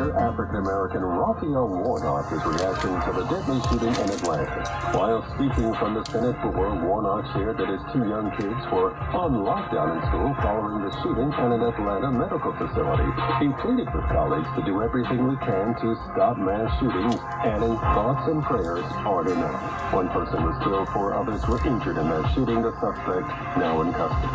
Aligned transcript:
teenager 0.00 0.18
African 0.18 0.56
American 0.56 1.02
Raphael 1.04 1.68
Warnock 1.68 2.32
is 2.32 2.44
reacting 2.44 2.94
to 3.04 3.10
the 3.12 3.24
deadly 3.28 3.60
shooting 3.68 3.94
in 3.94 4.08
Atlanta. 4.10 4.64
While 4.96 5.22
speaking 5.34 5.74
from 5.74 5.94
the 5.94 6.04
Senate 6.06 6.36
floor, 6.40 6.74
Warnock 6.74 7.26
shared 7.32 7.58
that 7.58 7.68
his 7.68 7.80
two 7.92 8.08
young 8.08 8.30
kids 8.36 8.60
were 8.72 8.96
on 9.12 9.44
lockdown 9.44 9.96
in 9.96 10.00
school 10.08 10.34
following 10.40 10.84
the 10.84 10.92
shooting 11.02 11.32
at 11.32 11.52
an 11.52 11.62
Atlanta 11.62 12.10
medical 12.10 12.52
facility. 12.56 13.08
He 13.40 13.48
pleaded 13.60 13.88
with 13.92 14.06
colleagues 14.08 14.48
to 14.56 14.62
do 14.64 14.82
everything 14.82 15.28
we 15.28 15.36
can 15.44 15.74
to 15.80 15.94
stop 16.12 16.38
mass 16.38 16.70
shootings, 16.80 17.20
adding 17.44 17.76
thoughts 17.92 18.28
and 18.28 18.42
prayers 18.42 18.84
aren't 19.04 19.30
enough. 19.30 19.92
One 19.92 20.08
person 20.08 20.42
was 20.44 20.56
killed, 20.64 20.88
four 20.90 21.14
others 21.14 21.44
were 21.48 21.60
injured 21.66 21.98
in 21.98 22.08
that 22.08 22.32
shooting. 22.34 22.62
The 22.62 22.72
suspect 22.80 23.28
now 23.58 23.80
in 23.82 23.92
custody. 23.92 24.32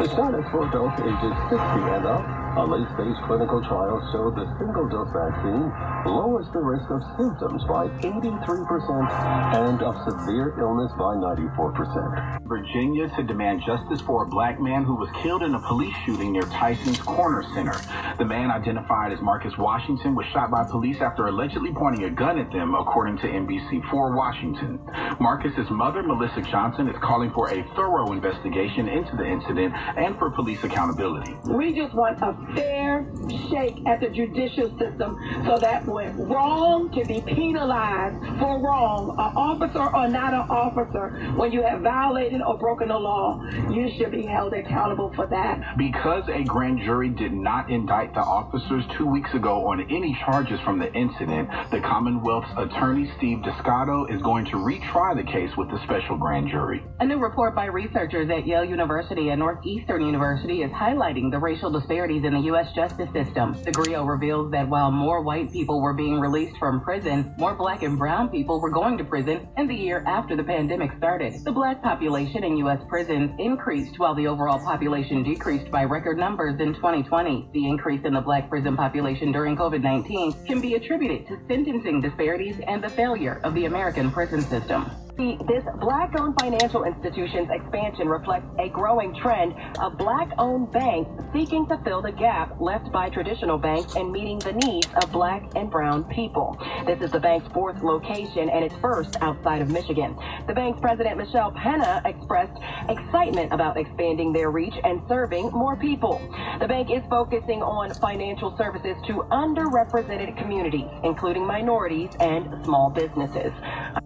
The 0.00 0.08
shot 0.14 0.34
is 0.34 0.44
for 0.50 0.68
adults 0.68 1.00
ages 1.00 1.34
60 1.50 1.56
and 1.56 2.06
up. 2.06 2.45
A 2.56 2.64
late-stage 2.64 3.20
clinical 3.26 3.60
trial 3.68 4.00
showed 4.12 4.34
the 4.34 4.48
single-dose 4.56 5.12
vaccine 5.12 5.68
lowers 6.08 6.46
the 6.54 6.60
risk 6.60 6.88
of 6.88 7.02
symptoms 7.20 7.62
by 7.68 7.84
83% 8.00 9.12
and 9.52 9.82
of 9.82 9.94
severe 10.08 10.58
illness 10.58 10.90
by 10.96 11.12
94%. 11.20 12.40
Virginia 12.48 13.08
to 13.16 13.22
demand 13.24 13.60
justice 13.66 14.00
for 14.00 14.24
a 14.24 14.26
black 14.26 14.58
man 14.58 14.84
who 14.84 14.94
was 14.94 15.10
killed 15.22 15.42
in 15.42 15.54
a 15.54 15.60
police 15.68 15.94
shooting 16.06 16.32
near 16.32 16.44
Tyson's 16.44 16.98
Corner 17.00 17.42
Center. 17.52 17.76
The 18.16 18.24
man 18.24 18.50
identified 18.50 19.12
as 19.12 19.20
Marcus 19.20 19.52
Washington 19.58 20.14
was 20.14 20.24
shot 20.32 20.50
by 20.50 20.64
police 20.64 21.02
after 21.02 21.26
allegedly 21.26 21.72
pointing 21.76 22.04
a 22.04 22.10
gun 22.10 22.38
at 22.38 22.50
them, 22.52 22.74
according 22.74 23.18
to 23.18 23.26
NBC4 23.26 24.16
Washington. 24.16 24.80
Marcus's 25.20 25.68
mother, 25.70 26.02
Melissa 26.02 26.40
Johnson, 26.40 26.88
is 26.88 26.96
calling 27.02 27.30
for 27.32 27.50
a 27.50 27.62
thorough 27.74 28.12
investigation 28.12 28.88
into 28.88 29.14
the 29.16 29.26
incident 29.26 29.74
and 29.98 30.16
for 30.16 30.30
police 30.30 30.64
accountability. 30.64 31.36
We 31.44 31.74
just 31.74 31.92
want 31.92 32.22
a 32.22 32.45
fair 32.54 33.06
shake 33.50 33.86
at 33.86 34.00
the 34.00 34.08
judicial 34.08 34.70
system 34.78 35.16
so 35.46 35.58
that 35.58 35.84
when 35.86 36.16
wrong 36.28 36.90
can 36.92 37.06
be 37.06 37.20
penalized 37.20 38.16
for 38.38 38.60
wrong, 38.60 39.10
an 39.10 39.36
officer 39.36 39.82
or 39.82 40.08
not 40.08 40.32
an 40.34 40.46
officer, 40.50 41.10
when 41.36 41.52
you 41.52 41.62
have 41.62 41.80
violated 41.80 42.40
or 42.42 42.58
broken 42.58 42.88
the 42.88 42.98
law, 42.98 43.42
you 43.70 43.90
should 43.96 44.10
be 44.10 44.22
held 44.22 44.52
accountable 44.52 45.12
for 45.14 45.26
that. 45.26 45.76
Because 45.76 46.24
a 46.28 46.44
grand 46.44 46.80
jury 46.80 47.08
did 47.08 47.32
not 47.32 47.70
indict 47.70 48.14
the 48.14 48.20
officers 48.20 48.84
two 48.96 49.06
weeks 49.06 49.32
ago 49.34 49.66
on 49.66 49.80
any 49.90 50.16
charges 50.24 50.60
from 50.60 50.78
the 50.78 50.92
incident, 50.94 51.48
the 51.70 51.80
Commonwealth's 51.80 52.50
attorney 52.56 53.10
Steve 53.18 53.38
Descano 53.38 54.12
is 54.14 54.22
going 54.22 54.44
to 54.46 54.56
retry 54.56 55.16
the 55.16 55.30
case 55.30 55.50
with 55.56 55.70
the 55.70 55.82
special 55.84 56.16
grand 56.16 56.48
jury. 56.48 56.82
A 57.00 57.06
new 57.06 57.18
report 57.18 57.54
by 57.54 57.66
researchers 57.66 58.30
at 58.30 58.46
Yale 58.46 58.64
University 58.64 59.30
and 59.30 59.40
Northeastern 59.40 60.02
University 60.02 60.62
is 60.62 60.70
highlighting 60.70 61.30
the 61.30 61.38
racial 61.38 61.70
disparities 61.70 62.24
in 62.24 62.35
the 62.36 62.46
U.S. 62.46 62.70
justice 62.74 63.10
system. 63.12 63.56
The 63.62 63.72
GRIO 63.72 64.04
reveals 64.04 64.50
that 64.50 64.68
while 64.68 64.90
more 64.90 65.22
white 65.22 65.50
people 65.52 65.80
were 65.80 65.94
being 65.94 66.20
released 66.20 66.56
from 66.58 66.80
prison, 66.80 67.34
more 67.38 67.54
black 67.54 67.82
and 67.82 67.98
brown 67.98 68.28
people 68.28 68.60
were 68.60 68.70
going 68.70 68.98
to 68.98 69.04
prison 69.04 69.48
in 69.56 69.66
the 69.66 69.74
year 69.74 70.04
after 70.06 70.36
the 70.36 70.44
pandemic 70.44 70.92
started. 70.98 71.42
The 71.44 71.52
black 71.52 71.82
population 71.82 72.44
in 72.44 72.58
U.S. 72.58 72.80
prisons 72.88 73.32
increased 73.38 73.98
while 73.98 74.14
the 74.14 74.26
overall 74.26 74.58
population 74.58 75.22
decreased 75.22 75.70
by 75.70 75.84
record 75.84 76.18
numbers 76.18 76.60
in 76.60 76.74
2020. 76.74 77.48
The 77.52 77.68
increase 77.68 78.04
in 78.04 78.12
the 78.12 78.20
black 78.20 78.50
prison 78.50 78.76
population 78.76 79.32
during 79.32 79.56
COVID-19 79.56 80.46
can 80.46 80.60
be 80.60 80.74
attributed 80.74 81.26
to 81.28 81.38
sentencing 81.48 82.02
disparities 82.02 82.60
and 82.66 82.84
the 82.84 82.90
failure 82.90 83.40
of 83.44 83.54
the 83.54 83.64
American 83.64 84.10
prison 84.10 84.42
system. 84.42 84.90
This 85.16 85.64
black-owned 85.80 86.34
financial 86.38 86.84
institution's 86.84 87.48
expansion 87.50 88.06
reflects 88.06 88.48
a 88.58 88.68
growing 88.68 89.14
trend 89.14 89.54
of 89.80 89.96
black-owned 89.96 90.70
banks 90.72 91.08
seeking 91.32 91.66
to 91.68 91.78
fill 91.84 92.02
the 92.02 92.12
gap 92.12 92.60
left 92.60 92.92
by 92.92 93.08
traditional 93.08 93.56
banks 93.56 93.94
and 93.94 94.12
meeting 94.12 94.38
the 94.40 94.52
needs 94.52 94.88
of 95.02 95.10
black 95.12 95.42
and 95.56 95.70
brown 95.70 96.04
people. 96.04 96.58
This 96.84 97.00
is 97.00 97.10
the 97.12 97.18
bank's 97.18 97.50
fourth 97.54 97.82
location 97.82 98.50
and 98.50 98.62
its 98.62 98.74
first 98.76 99.16
outside 99.22 99.62
of 99.62 99.70
Michigan. 99.70 100.18
The 100.48 100.52
bank's 100.52 100.82
president, 100.82 101.16
Michelle 101.16 101.50
Penna, 101.52 102.02
expressed 102.04 102.60
excitement 102.90 103.54
about 103.54 103.78
expanding 103.78 104.34
their 104.34 104.50
reach 104.50 104.74
and 104.84 105.00
serving 105.08 105.50
more 105.50 105.76
people. 105.76 106.20
The 106.60 106.68
bank 106.68 106.90
is 106.90 107.02
focusing 107.08 107.62
on 107.62 107.94
financial 107.94 108.54
services 108.58 108.96
to 109.06 109.24
underrepresented 109.32 110.36
communities, 110.36 110.90
including 111.04 111.46
minorities 111.46 112.10
and 112.20 112.62
small 112.66 112.90
businesses. 112.90 113.52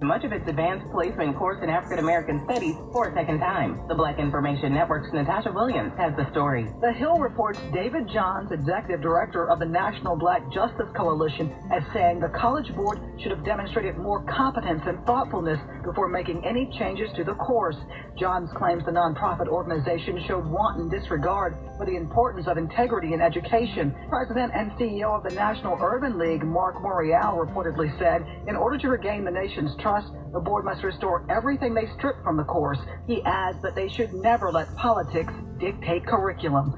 Much 0.01 0.23
of 0.23 0.33
its 0.33 0.49
advanced 0.49 0.87
placement 1.01 1.35
course 1.35 1.57
in 1.63 1.71
African 1.71 1.99
American 1.99 2.45
Studies 2.45 2.77
for 2.93 3.09
a 3.09 3.15
second 3.15 3.41
time. 3.41 3.81
The 3.89 3.95
Black 3.95 4.19
Information 4.19 4.75
Network's 4.75 5.11
Natasha 5.15 5.51
Williams 5.51 5.95
has 5.97 6.13
the 6.15 6.31
story. 6.31 6.69
The 6.83 6.93
Hill 6.93 7.17
reports 7.17 7.59
David 7.73 8.07
Johns, 8.13 8.53
executive 8.53 9.01
director 9.01 9.49
of 9.49 9.61
the 9.61 9.65
National 9.65 10.15
Black 10.15 10.43
Justice 10.53 10.93
Coalition, 10.95 11.57
as 11.73 11.83
saying 11.95 12.21
the 12.21 12.29
College 12.37 12.69
Board 12.77 13.01
should 13.17 13.31
have 13.31 13.47
demonstrated 13.47 13.97
more 13.97 14.23
competence 14.29 14.83
and 14.85 15.01
thoughtfulness 15.07 15.59
before 15.89 16.09
making 16.11 16.45
any 16.45 16.69
changes 16.79 17.09
to 17.17 17.25
the 17.25 17.33
course. 17.33 17.77
Johns 18.19 18.51
claims 18.59 18.85
the 18.85 18.93
nonprofit 18.93 19.49
organization 19.49 20.21
showed 20.29 20.45
wanton 20.45 20.91
disregard 20.91 21.57
for 21.79 21.87
the 21.87 21.97
importance 21.97 22.47
of 22.47 22.59
integrity 22.59 23.15
in 23.15 23.23
education. 23.23 23.97
President 24.11 24.53
and 24.55 24.71
CEO 24.73 25.17
of 25.17 25.25
the 25.25 25.35
National 25.35 25.79
Urban 25.81 26.19
League, 26.19 26.45
Marc 26.45 26.77
Morial, 26.77 27.41
reportedly 27.41 27.89
said, 27.99 28.21
in 28.47 28.55
order 28.55 28.77
to 28.77 28.89
regain 28.89 29.25
the 29.25 29.31
nation's 29.31 29.75
trust, 29.81 30.13
the 30.33 30.41
board 30.41 30.65
must 30.65 30.85
restore 30.91 31.25
everything 31.31 31.73
they 31.73 31.87
stripped 31.97 32.25
from 32.25 32.37
the 32.37 32.43
course. 32.43 32.79
He 33.07 33.23
adds 33.25 33.63
that 33.63 33.77
they 33.77 33.89
should 33.89 34.13
never 34.13 34.51
let 34.51 34.75
politics 34.75 35.33
dictate 35.61 36.07
curriculum. 36.07 36.75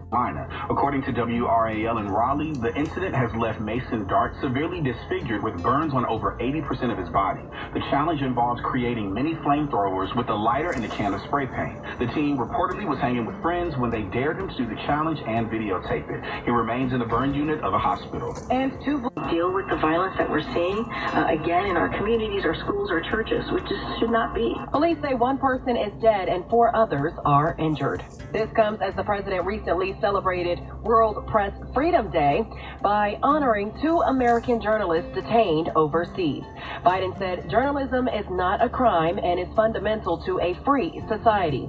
According 0.69 1.03
to 1.05 1.13
WRAL 1.13 1.99
in 1.99 2.09
Raleigh, 2.09 2.53
the 2.53 2.75
incident 2.77 3.15
has 3.15 3.33
left 3.35 3.61
Mason 3.61 4.07
Dart 4.07 4.35
severely 4.41 4.81
disfigured 4.81 5.43
with 5.43 5.63
burns 5.63 5.95
on 5.95 6.05
over 6.07 6.37
80% 6.41 6.91
of 6.91 6.99
his 6.99 7.09
body. 7.09 7.43
The 7.73 7.81
challenge 7.91 8.21
involves 8.23 8.61
creating 8.63 9.15
many 9.15 9.35
flamethrowers 9.37 10.15
with 10.17 10.29
a 10.29 10.35
lighter 10.35 10.73
and 10.73 10.85
a 10.85 10.89
can 10.89 11.15
of 11.15 11.23
spray 11.23 11.47
paint. 11.47 11.81
The 11.99 12.07
team 12.13 12.37
reportedly 12.37 12.87
was 12.87 12.99
hanging 12.99 13.25
with 13.25 13.41
friends 13.41 13.77
when 13.77 13.91
they 13.91 14.03
dared 14.03 14.39
him 14.39 14.49
to 14.49 14.57
do 14.57 14.67
the 14.67 14.77
challenge 14.87 15.21
and 15.27 15.47
videotape 15.47 16.11
it. 16.11 16.45
He 16.45 16.51
remains 16.51 16.93
in 16.93 16.99
the 16.99 17.07
burn 17.07 17.35
unit 17.35 17.61
of 17.63 17.75
a 17.75 17.79
hospital. 17.79 18.37
And 18.51 18.73
to 18.85 19.09
deal 19.31 19.53
with 19.53 19.69
the 19.69 19.77
violence 19.77 20.17
that 20.19 20.29
we're 20.29 20.43
seeing, 20.53 20.85
uh, 21.15 21.29
again, 21.31 21.67
in 21.67 21.77
our 21.77 21.89
communities, 21.97 22.45
our 22.45 22.55
schools, 22.57 22.91
our 22.91 23.01
churches, 23.01 23.51
which 23.53 23.65
just 23.65 24.01
should 24.01 24.11
not 24.11 24.35
be. 24.35 24.55
Police 24.73 24.99
say 25.03 25.15
one 25.15 25.39
person 25.39 25.77
is 25.77 25.93
dead 26.03 26.29
and 26.29 26.45
four 26.51 26.75
others 26.75 27.13
are 27.25 27.55
injured. 27.59 28.05
This 28.33 28.51
comes 28.57 28.72
as 28.81 28.95
the 28.95 29.03
president 29.03 29.45
recently 29.45 29.97
celebrated 30.01 30.61
World 30.83 31.27
Press 31.27 31.53
Freedom 31.75 32.11
Day 32.11 32.47
by 32.83 33.19
honoring 33.23 33.73
two 33.83 34.01
American 34.01 34.61
journalists 34.61 35.13
detained 35.15 35.71
overseas. 35.77 36.45
Biden 36.85 37.17
said 37.19 37.51
journalism 37.51 38.09
is 38.09 38.25
not 38.31 38.65
a 38.65 38.69
crime 38.69 39.19
and 39.19 39.39
is 39.41 39.49
fundamental 39.55 40.23
to 40.25 40.41
a 40.41 40.55
free 40.65 41.03
society. 41.09 41.69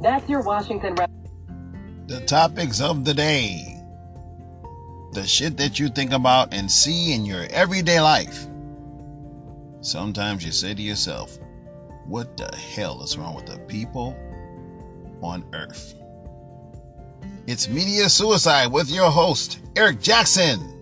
That's 0.00 0.28
your 0.28 0.42
Washington. 0.42 0.94
The 2.06 2.20
topics 2.26 2.80
of 2.80 3.04
the 3.04 3.14
day. 3.14 3.80
The 5.12 5.26
shit 5.26 5.56
that 5.56 5.78
you 5.78 5.88
think 5.88 6.12
about 6.12 6.52
and 6.52 6.70
see 6.70 7.14
in 7.14 7.24
your 7.24 7.46
everyday 7.50 8.00
life. 8.00 8.46
Sometimes 9.80 10.44
you 10.44 10.52
say 10.52 10.74
to 10.74 10.82
yourself, 10.82 11.38
what 12.06 12.36
the 12.36 12.54
hell 12.56 13.02
is 13.02 13.16
wrong 13.16 13.34
with 13.34 13.46
the 13.46 13.58
people 13.60 14.16
on 15.22 15.44
earth? 15.54 15.94
It's 17.46 17.68
Media 17.68 18.08
Suicide 18.08 18.72
with 18.72 18.90
your 18.90 19.10
host, 19.10 19.58
Eric 19.76 20.00
Jackson. 20.00 20.74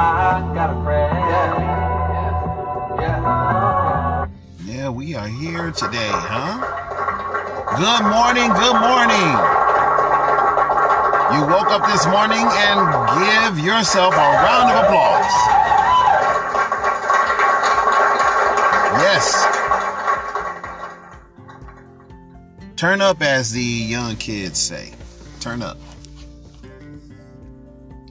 Yeah, 0.00 0.47
we 5.08 5.14
are 5.14 5.28
here 5.28 5.70
today, 5.70 6.10
huh? 6.12 6.60
Good 7.78 8.04
morning, 8.10 8.52
good 8.52 8.78
morning. 8.78 9.28
You 11.32 11.40
woke 11.48 11.70
up 11.70 11.86
this 11.86 12.04
morning 12.06 12.44
and 12.44 13.56
give 13.56 13.64
yourself 13.64 14.12
a 14.12 14.18
round 14.18 14.70
of 14.70 14.84
applause. 14.84 15.32
Yes. 19.00 19.46
Turn 22.76 23.00
up, 23.00 23.22
as 23.22 23.50
the 23.50 23.62
young 23.62 24.14
kids 24.16 24.58
say. 24.58 24.92
Turn 25.40 25.62
up. 25.62 25.78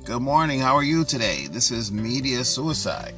Good 0.04 0.22
morning. 0.22 0.62
How 0.62 0.74
are 0.76 0.84
you 0.84 1.04
today? 1.04 1.46
This 1.46 1.70
is 1.70 1.92
Media 1.92 2.44
Suicide. 2.44 3.14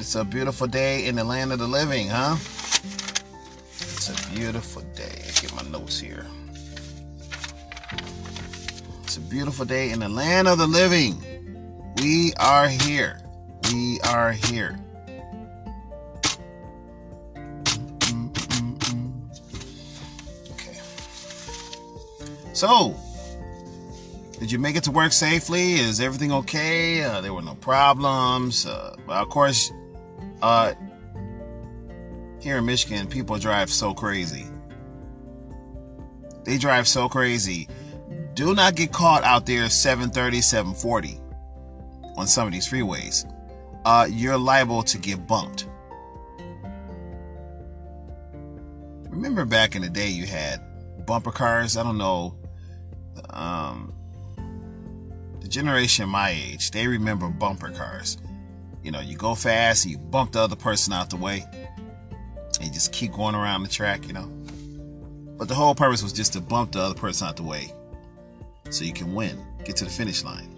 It's 0.00 0.14
a 0.14 0.24
beautiful 0.24 0.66
day 0.66 1.06
in 1.06 1.16
the 1.16 1.24
land 1.24 1.52
of 1.52 1.58
the 1.58 1.68
living, 1.68 2.08
huh? 2.08 2.36
It's 3.80 4.08
a 4.08 4.34
beautiful 4.34 4.80
day. 4.96 5.26
Get 5.42 5.54
my 5.54 5.60
notes 5.70 6.00
here. 6.00 6.26
It's 9.02 9.18
a 9.18 9.20
beautiful 9.20 9.66
day 9.66 9.90
in 9.90 10.00
the 10.00 10.08
land 10.08 10.48
of 10.48 10.56
the 10.56 10.66
living. 10.66 11.22
We 12.02 12.32
are 12.40 12.66
here. 12.66 13.20
We 13.70 14.00
are 14.08 14.32
here. 14.32 14.80
Okay. 20.52 20.78
So, 22.54 22.96
did 24.38 24.50
you 24.50 24.58
make 24.58 24.76
it 24.76 24.84
to 24.84 24.90
work 24.90 25.12
safely? 25.12 25.74
Is 25.74 26.00
everything 26.00 26.32
okay? 26.32 27.04
Uh, 27.04 27.20
there 27.20 27.34
were 27.34 27.42
no 27.42 27.54
problems. 27.56 28.64
Uh, 28.64 28.96
of 29.06 29.28
course, 29.28 29.70
uh, 30.42 30.74
here 32.40 32.58
in 32.58 32.66
Michigan, 32.66 33.06
people 33.06 33.38
drive 33.38 33.70
so 33.70 33.92
crazy. 33.94 34.46
They 36.44 36.58
drive 36.58 36.88
so 36.88 37.08
crazy. 37.08 37.68
Do 38.34 38.54
not 38.54 38.74
get 38.74 38.92
caught 38.92 39.24
out 39.24 39.46
there 39.46 39.68
730, 39.68 40.40
740 40.40 41.20
on 42.16 42.26
some 42.26 42.46
of 42.46 42.52
these 42.52 42.66
freeways. 42.66 43.30
Uh, 43.84 44.06
you're 44.10 44.38
liable 44.38 44.82
to 44.84 44.98
get 44.98 45.26
bumped. 45.26 45.66
Remember 49.08 49.44
back 49.44 49.74
in 49.74 49.82
the 49.82 49.90
day, 49.90 50.08
you 50.08 50.26
had 50.26 50.60
bumper 51.06 51.32
cars. 51.32 51.76
I 51.76 51.82
don't 51.82 51.98
know. 51.98 52.36
Um, 53.30 53.92
the 55.40 55.48
generation 55.48 56.08
my 56.08 56.30
age, 56.30 56.70
they 56.70 56.86
remember 56.86 57.28
bumper 57.28 57.70
cars. 57.70 58.16
You 58.82 58.90
know, 58.90 59.00
you 59.00 59.16
go 59.16 59.34
fast, 59.34 59.84
and 59.84 59.92
you 59.92 59.98
bump 59.98 60.32
the 60.32 60.40
other 60.40 60.56
person 60.56 60.92
out 60.92 61.10
the 61.10 61.16
way, 61.16 61.44
and 62.60 62.72
just 62.72 62.92
keep 62.92 63.12
going 63.12 63.34
around 63.34 63.62
the 63.62 63.68
track, 63.68 64.06
you 64.06 64.12
know. 64.12 64.26
But 65.36 65.48
the 65.48 65.54
whole 65.54 65.74
purpose 65.74 66.02
was 66.02 66.12
just 66.12 66.32
to 66.34 66.40
bump 66.40 66.72
the 66.72 66.80
other 66.80 66.94
person 66.94 67.26
out 67.26 67.36
the 67.36 67.42
way 67.42 67.72
so 68.70 68.84
you 68.84 68.92
can 68.92 69.14
win, 69.14 69.38
get 69.64 69.76
to 69.76 69.84
the 69.84 69.90
finish 69.90 70.24
line. 70.24 70.56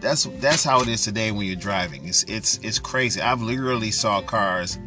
That's 0.00 0.24
that's 0.24 0.64
how 0.64 0.80
it 0.80 0.88
is 0.88 1.04
today 1.04 1.30
when 1.30 1.46
you're 1.46 1.56
driving. 1.56 2.06
It's 2.06 2.22
it's 2.24 2.58
it's 2.58 2.78
crazy. 2.78 3.20
I've 3.20 3.42
literally 3.42 3.90
saw 3.90 4.22
cars 4.22 4.78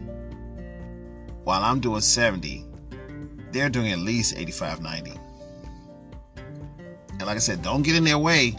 while 1.44 1.62
I'm 1.64 1.80
doing 1.80 2.02
70, 2.02 2.66
they're 3.52 3.70
doing 3.70 3.92
at 3.92 4.00
least 4.00 4.38
85, 4.38 4.82
90. 4.82 5.12
And 7.12 7.22
like 7.22 7.36
I 7.36 7.40
said, 7.40 7.62
don't 7.62 7.84
get 7.84 7.96
in 7.96 8.04
their 8.04 8.18
way. 8.18 8.56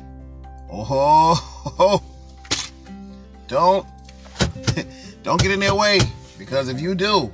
Oh, 0.70 2.02
don't 3.48 3.86
don't 5.22 5.40
get 5.40 5.50
in 5.50 5.60
their 5.60 5.74
way 5.74 5.98
because 6.38 6.68
if 6.68 6.80
you 6.80 6.94
do, 6.94 7.32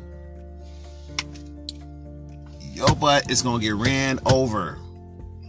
your 2.61 2.95
butt 2.97 3.31
is 3.31 3.43
gonna 3.43 3.61
get 3.61 3.75
ran 3.75 4.19
over. 4.27 4.79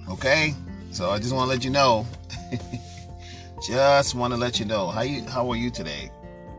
Okay, 0.09 0.53
so 0.91 1.09
I 1.09 1.19
just 1.19 1.33
want 1.33 1.45
to 1.45 1.49
let 1.49 1.63
you 1.63 1.69
know. 1.69 2.05
just 3.67 4.15
want 4.15 4.33
to 4.33 4.37
let 4.37 4.59
you 4.59 4.65
know 4.65 4.87
how 4.87 5.01
you 5.01 5.23
how 5.25 5.49
are 5.49 5.55
you 5.55 5.69
today, 5.69 6.11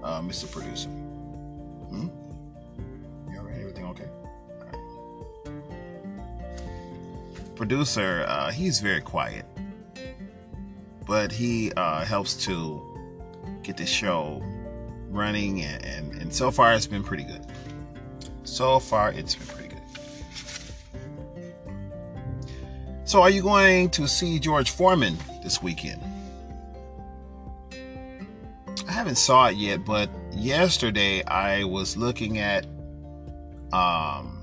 uh, 0.02 0.20
Mr. 0.20 0.50
Producer? 0.50 0.88
Hmm? 0.88 2.08
You 3.30 3.38
all 3.38 3.44
right? 3.44 3.56
Everything 3.58 3.84
okay? 3.86 4.08
Producer, 7.56 8.24
uh, 8.28 8.50
he's 8.50 8.80
very 8.80 9.00
quiet, 9.00 9.44
but 11.06 11.30
he 11.30 11.72
uh, 11.72 12.04
helps 12.04 12.34
to 12.46 12.91
get 13.62 13.76
the 13.76 13.86
show 13.86 14.42
running, 15.08 15.62
and, 15.62 15.84
and, 15.84 16.22
and 16.22 16.34
so 16.34 16.50
far 16.50 16.72
it's 16.74 16.86
been 16.86 17.04
pretty 17.04 17.24
good. 17.24 17.46
So 18.44 18.78
far 18.78 19.12
it's 19.12 19.34
been 19.34 19.46
pretty 19.46 19.68
good. 19.68 19.72
So, 23.04 23.20
are 23.20 23.30
you 23.30 23.42
going 23.42 23.90
to 23.90 24.08
see 24.08 24.38
George 24.38 24.70
Foreman 24.70 25.18
this 25.42 25.62
weekend? 25.62 26.02
I 28.88 28.92
haven't 28.92 29.16
saw 29.16 29.48
it 29.48 29.56
yet, 29.56 29.84
but 29.84 30.08
yesterday 30.32 31.22
I 31.24 31.64
was 31.64 31.96
looking 31.96 32.38
at 32.38 32.64
um, 33.72 34.42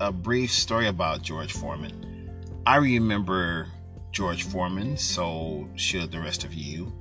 a 0.00 0.12
brief 0.12 0.50
story 0.52 0.86
about 0.86 1.22
George 1.22 1.52
Foreman. 1.52 2.30
I 2.66 2.76
remember 2.76 3.68
George 4.12 4.44
Foreman, 4.44 4.96
so 4.96 5.68
should 5.76 6.12
the 6.12 6.20
rest 6.20 6.44
of 6.44 6.54
you. 6.54 6.92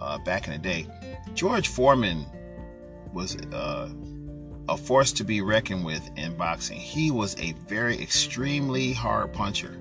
Uh, 0.00 0.18
back 0.18 0.46
in 0.46 0.52
the 0.52 0.58
day, 0.58 0.86
George 1.34 1.68
Foreman 1.68 2.26
was 3.12 3.36
uh, 3.52 3.88
a 4.68 4.76
force 4.76 5.12
to 5.12 5.24
be 5.24 5.40
reckoned 5.40 5.84
with 5.84 6.08
in 6.16 6.36
boxing. 6.36 6.78
He 6.78 7.10
was 7.10 7.34
a 7.38 7.52
very 7.66 8.00
extremely 8.00 8.92
hard 8.92 9.32
puncher. 9.32 9.80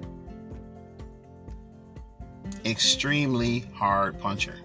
Extremely 2.66 3.66
hard 3.74 4.18
puncher. 4.20 4.56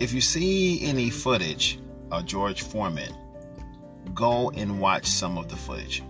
If 0.00 0.12
you 0.12 0.20
see 0.20 0.84
any 0.84 1.10
footage 1.10 1.78
of 2.10 2.24
George 2.24 2.62
Foreman, 2.62 3.14
go 4.12 4.50
and 4.50 4.80
watch 4.80 5.06
some 5.06 5.38
of 5.38 5.48
the 5.48 5.56
footage. 5.56 6.02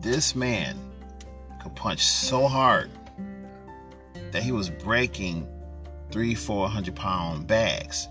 This 0.00 0.34
man 0.34 0.76
could 1.68 1.76
punch 1.76 2.06
so 2.06 2.48
hard 2.48 2.90
that 4.32 4.42
he 4.42 4.52
was 4.52 4.70
breaking 4.70 5.46
three, 6.10 6.34
four 6.34 6.68
hundred 6.68 6.96
pound 6.96 7.46
bags. 7.46 8.08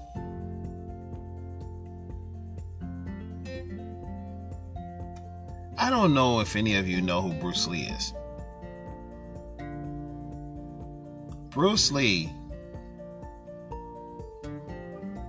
I 5.79 5.89
don't 5.89 6.13
know 6.13 6.39
if 6.39 6.55
any 6.55 6.75
of 6.75 6.87
you 6.87 7.01
know 7.01 7.21
who 7.21 7.33
Bruce 7.33 7.67
Lee 7.67 7.83
is. 7.83 8.13
Bruce 11.49 11.91
Lee, 11.91 12.29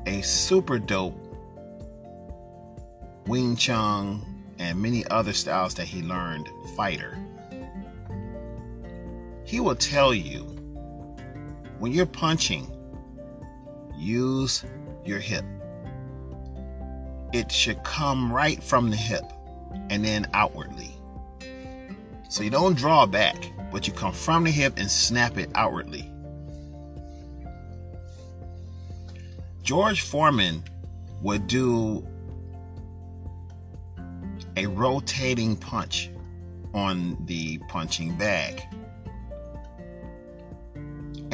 a 0.06 0.20
super 0.20 0.78
dope 0.78 1.16
Wing 3.26 3.56
Chun 3.56 4.22
and 4.58 4.80
many 4.80 5.06
other 5.06 5.32
styles 5.32 5.74
that 5.74 5.86
he 5.86 6.02
learned 6.02 6.48
fighter. 6.76 7.16
He 9.48 9.60
will 9.60 9.76
tell 9.76 10.12
you 10.12 10.42
when 11.78 11.90
you're 11.90 12.04
punching, 12.04 12.70
use 13.96 14.62
your 15.06 15.20
hip. 15.20 15.42
It 17.32 17.50
should 17.50 17.82
come 17.82 18.30
right 18.30 18.62
from 18.62 18.90
the 18.90 18.96
hip 18.96 19.24
and 19.88 20.04
then 20.04 20.26
outwardly. 20.34 20.94
So 22.28 22.42
you 22.42 22.50
don't 22.50 22.76
draw 22.76 23.06
back, 23.06 23.50
but 23.72 23.86
you 23.86 23.94
come 23.94 24.12
from 24.12 24.44
the 24.44 24.50
hip 24.50 24.74
and 24.76 24.90
snap 24.90 25.38
it 25.38 25.48
outwardly. 25.54 26.12
George 29.62 30.02
Foreman 30.02 30.62
would 31.22 31.46
do 31.46 32.06
a 34.58 34.66
rotating 34.66 35.56
punch 35.56 36.10
on 36.74 37.16
the 37.24 37.56
punching 37.68 38.14
bag 38.18 38.62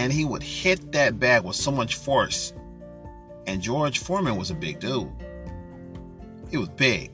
and 0.04 0.12
he 0.12 0.26
would 0.26 0.42
hit 0.42 0.92
that 0.92 1.18
bag 1.18 1.44
with 1.44 1.56
so 1.56 1.70
much 1.70 1.94
force. 1.94 2.52
And 3.46 3.62
George 3.62 4.00
Foreman 4.00 4.36
was 4.36 4.50
a 4.50 4.54
big 4.54 4.78
dude. 4.78 5.10
He 6.50 6.58
was 6.58 6.68
big. 6.68 7.10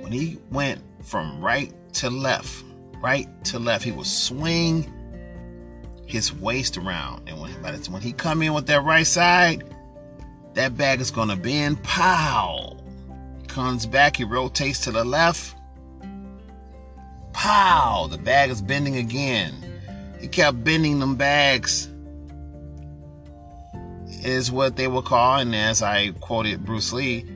When 0.00 0.10
he 0.10 0.40
went 0.50 0.82
from 1.00 1.40
right 1.40 1.72
to 1.94 2.10
left, 2.10 2.64
right 3.00 3.28
to 3.44 3.60
left, 3.60 3.84
he 3.84 3.92
would 3.92 4.08
swing 4.08 4.92
his 6.06 6.34
waist 6.34 6.76
around. 6.76 7.28
And 7.28 7.40
when, 7.40 7.52
when 7.52 8.02
he 8.02 8.12
come 8.12 8.42
in 8.42 8.52
with 8.52 8.66
that 8.66 8.82
right 8.82 9.06
side, 9.06 9.62
that 10.54 10.76
bag 10.76 11.00
is 11.00 11.12
gonna 11.12 11.36
bend. 11.36 11.84
Pow! 11.84 12.78
Comes 13.46 13.86
back, 13.86 14.16
he 14.16 14.24
rotates 14.24 14.80
to 14.80 14.90
the 14.90 15.04
left. 15.04 15.54
Pow! 17.32 18.08
The 18.10 18.18
bag 18.18 18.50
is 18.50 18.60
bending 18.60 18.96
again 18.96 19.61
he 20.22 20.28
kept 20.28 20.62
bending 20.62 21.00
them 21.00 21.16
bags, 21.16 21.88
is 24.24 24.52
what 24.52 24.76
they 24.76 24.86
call, 24.86 25.40
and 25.40 25.52
as 25.52 25.82
I 25.82 26.12
quoted 26.12 26.64
Bruce 26.64 26.92
Lee, 26.92 27.26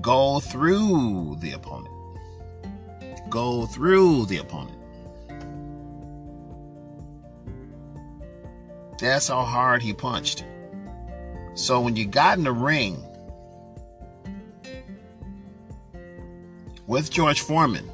go 0.00 0.40
through 0.40 1.36
the 1.38 1.52
opponent. 1.52 1.94
Go 3.30 3.66
through 3.66 4.26
the 4.26 4.38
opponent. 4.38 4.76
That's 8.98 9.28
how 9.28 9.44
hard 9.44 9.80
he 9.80 9.92
punched. 9.92 10.44
So 11.54 11.80
when 11.80 11.94
you 11.94 12.04
got 12.04 12.36
in 12.36 12.42
the 12.42 12.52
ring 12.52 13.00
with 16.88 17.12
George 17.12 17.40
Foreman, 17.40 17.88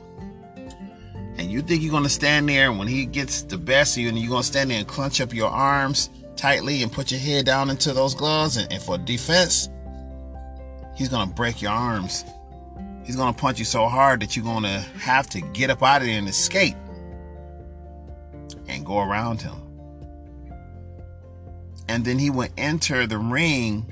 and 1.40 1.50
you 1.50 1.62
think 1.62 1.82
you're 1.82 1.90
going 1.90 2.02
to 2.02 2.11
stand 2.11 2.50
there 2.50 2.68
and 2.68 2.78
when 2.78 2.87
he 2.87 3.06
gets 3.06 3.44
the 3.44 3.56
best 3.56 3.97
of 3.97 4.02
you 4.02 4.11
and 4.11 4.18
you're 4.18 4.28
going 4.28 4.42
to 4.42 4.47
stand 4.47 4.70
there 4.70 4.78
and 4.78 4.87
clench 4.87 5.23
up 5.23 5.32
your 5.32 5.49
arms 5.49 6.11
tightly 6.37 6.82
and 6.82 6.92
put 6.92 7.11
your 7.11 7.18
head 7.18 7.47
down 7.47 7.70
into 7.70 7.94
those 7.94 8.14
gloves 8.14 8.59
and, 8.59 8.70
and 8.70 8.82
for 8.82 8.99
defense 8.99 9.70
he's 10.94 11.09
going 11.09 11.26
to 11.26 11.35
break 11.35 11.62
your 11.62 11.73
arms. 11.73 12.26
He's 13.06 13.16
going 13.16 13.32
to 13.32 13.40
punch 13.40 13.59
you 13.59 13.64
so 13.64 13.88
hard 13.88 14.20
that 14.20 14.37
you're 14.37 14.44
going 14.44 14.64
to 14.64 14.85
have 14.99 15.30
to 15.30 15.40
get 15.40 15.70
up 15.70 15.82
out 15.82 16.02
of 16.02 16.09
there 16.09 16.18
and 16.18 16.28
escape 16.28 16.76
and 18.68 18.85
go 18.85 18.99
around 18.99 19.40
him. 19.40 19.56
And 21.88 22.04
then 22.04 22.18
he 22.18 22.28
would 22.28 22.52
enter 22.59 23.06
the 23.06 23.16
ring. 23.16 23.90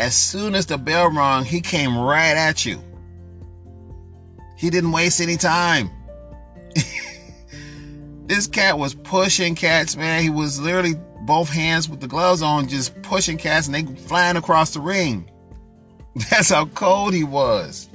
As 0.00 0.16
soon 0.16 0.54
as 0.54 0.64
the 0.64 0.78
bell 0.78 1.10
rung 1.10 1.44
he 1.44 1.60
came 1.60 1.98
right 1.98 2.34
at 2.34 2.64
you 2.64 2.82
he 4.62 4.70
didn't 4.70 4.92
waste 4.92 5.20
any 5.20 5.36
time. 5.36 5.90
this 8.26 8.46
cat 8.46 8.78
was 8.78 8.94
pushing 8.94 9.56
cats, 9.56 9.96
man. 9.96 10.22
He 10.22 10.30
was 10.30 10.60
literally 10.60 10.94
both 11.22 11.48
hands 11.48 11.88
with 11.88 11.98
the 12.00 12.06
gloves 12.06 12.42
on, 12.42 12.68
just 12.68 13.02
pushing 13.02 13.38
cats, 13.38 13.66
and 13.66 13.74
they 13.74 13.82
flying 14.02 14.36
across 14.36 14.72
the 14.72 14.78
ring. 14.78 15.28
That's 16.30 16.50
how 16.50 16.66
cold 16.66 17.12
he 17.12 17.24
was. 17.24 17.88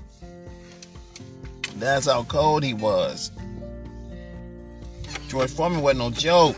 That's 1.78 2.06
how 2.06 2.24
cold 2.24 2.66
he 2.66 2.74
was. 2.74 3.32
George 5.30 5.50
Foreman 5.50 5.80
wasn't 5.80 6.00
no 6.00 6.10
joke. 6.10 6.58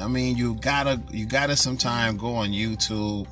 I 0.00 0.06
mean, 0.06 0.36
you 0.36 0.54
gotta 0.54 1.00
you 1.10 1.26
gotta 1.26 1.56
sometime 1.56 2.16
go 2.16 2.34
on 2.34 2.50
YouTube 2.50 3.26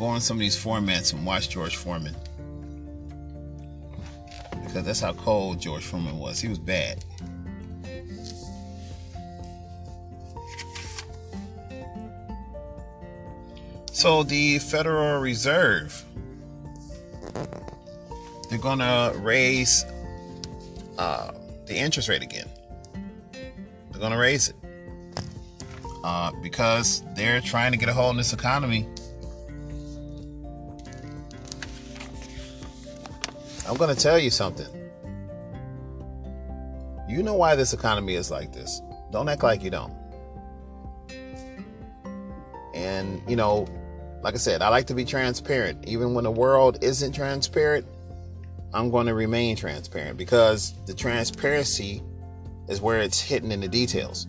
go 0.00 0.06
on 0.06 0.20
some 0.22 0.38
of 0.38 0.40
these 0.40 0.56
formats 0.56 1.12
and 1.12 1.26
watch 1.26 1.50
George 1.50 1.76
Foreman. 1.76 2.16
Because 4.64 4.82
that's 4.82 5.00
how 5.00 5.12
cold 5.12 5.60
George 5.60 5.84
Foreman 5.84 6.18
was. 6.18 6.40
He 6.40 6.48
was 6.48 6.58
bad. 6.58 7.04
So 13.92 14.22
the 14.22 14.58
Federal 14.58 15.20
Reserve, 15.20 16.02
they're 18.48 18.58
gonna 18.58 19.12
raise 19.16 19.84
uh, 20.96 21.32
the 21.66 21.76
interest 21.76 22.08
rate 22.08 22.22
again. 22.22 22.48
They're 23.32 24.00
gonna 24.00 24.16
raise 24.16 24.48
it 24.48 24.56
uh, 26.04 26.32
because 26.42 27.02
they're 27.14 27.40
trying 27.40 27.72
to 27.72 27.78
get 27.78 27.88
a 27.88 27.92
hold 27.92 28.12
in 28.12 28.16
this 28.16 28.32
economy 28.32 28.86
I'm 33.70 33.76
going 33.76 33.94
to 33.94 34.02
tell 34.02 34.18
you 34.18 34.30
something. 34.30 34.66
You 37.08 37.22
know 37.22 37.34
why 37.34 37.54
this 37.54 37.72
economy 37.72 38.16
is 38.16 38.28
like 38.28 38.52
this. 38.52 38.82
Don't 39.12 39.28
act 39.28 39.44
like 39.44 39.62
you 39.62 39.70
don't. 39.70 39.92
And, 42.74 43.22
you 43.28 43.36
know, 43.36 43.68
like 44.22 44.34
I 44.34 44.38
said, 44.38 44.60
I 44.60 44.70
like 44.70 44.88
to 44.88 44.94
be 44.94 45.04
transparent. 45.04 45.86
Even 45.86 46.14
when 46.14 46.24
the 46.24 46.32
world 46.32 46.78
isn't 46.82 47.12
transparent, 47.12 47.86
I'm 48.74 48.90
going 48.90 49.06
to 49.06 49.14
remain 49.14 49.54
transparent 49.54 50.18
because 50.18 50.74
the 50.86 50.94
transparency 50.94 52.02
is 52.68 52.80
where 52.80 52.98
it's 52.98 53.20
hidden 53.20 53.52
in 53.52 53.60
the 53.60 53.68
details. 53.68 54.26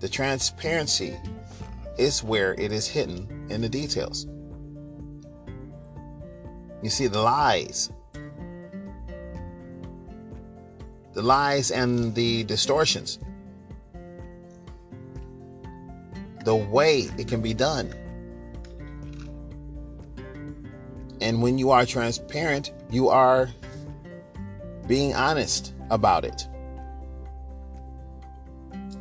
The 0.00 0.08
transparency 0.08 1.16
is 1.98 2.22
where 2.22 2.54
it 2.54 2.70
is 2.72 2.86
hidden 2.86 3.46
in 3.48 3.62
the 3.62 3.68
details. 3.68 4.26
You 6.82 6.90
see 6.90 7.06
the 7.06 7.20
lies. 7.20 7.90
The 11.14 11.22
lies 11.22 11.70
and 11.70 12.14
the 12.14 12.44
distortions. 12.44 13.18
The 16.44 16.54
way 16.54 17.08
it 17.16 17.26
can 17.26 17.40
be 17.40 17.54
done. 17.54 17.92
And 21.22 21.42
when 21.42 21.56
you 21.56 21.70
are 21.70 21.86
transparent, 21.86 22.72
you 22.90 23.08
are 23.08 23.48
being 24.86 25.14
honest 25.14 25.72
about 25.90 26.24
it. 26.24 26.46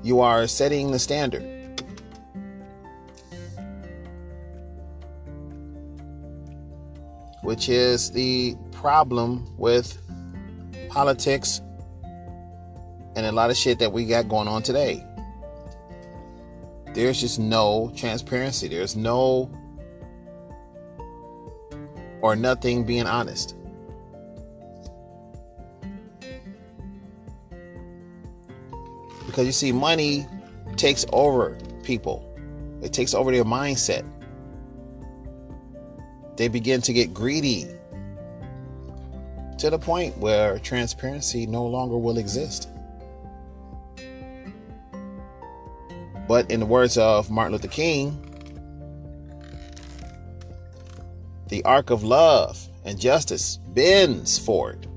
You 0.05 0.21
are 0.21 0.45
setting 0.45 0.91
the 0.91 0.99
standard. 0.99 1.51
which 7.41 7.69
is 7.69 8.09
the 8.11 8.55
problem 8.71 9.45
with 9.57 10.01
politics 10.89 11.61
and 13.15 13.25
a 13.25 13.31
lot 13.31 13.51
of 13.51 13.55
shit 13.55 13.77
that 13.77 13.91
we 13.93 14.03
got 14.03 14.27
going 14.27 14.47
on 14.47 14.63
today. 14.63 15.05
There's 16.93 17.21
just 17.21 17.39
no 17.39 17.91
transparency. 17.95 18.67
There's 18.67 18.95
no 18.95 19.51
or 22.21 22.35
nothing 22.35 22.83
being 22.83 23.05
honest. 23.05 23.55
Because 29.35 29.47
you 29.47 29.51
see, 29.51 29.73
money 29.73 30.25
takes 30.77 31.05
over 31.11 31.57
people, 31.83 32.23
it 32.81 32.93
takes 32.93 33.13
over 33.13 33.33
their 33.33 33.43
mindset 33.43 34.09
they 36.35 36.47
begin 36.47 36.81
to 36.81 36.93
get 36.93 37.13
greedy 37.13 37.67
to 39.57 39.69
the 39.69 39.79
point 39.79 40.17
where 40.17 40.59
transparency 40.59 41.45
no 41.45 41.65
longer 41.65 41.97
will 41.97 42.17
exist. 42.17 42.69
But 46.27 46.49
in 46.51 46.59
the 46.59 46.65
words 46.65 46.97
of 46.97 47.29
Martin 47.29 47.53
Luther 47.53 47.67
King, 47.67 48.21
the 51.47 51.63
arc 51.63 51.89
of 51.89 52.03
love 52.03 52.67
and 52.83 52.99
justice 52.99 53.57
bends 53.69 54.37
forward. 54.37 54.87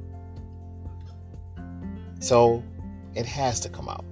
So 2.21 2.65
it 3.15 3.27
has 3.27 3.61
to 3.61 3.69
come 3.69 3.89
out. 3.89 4.05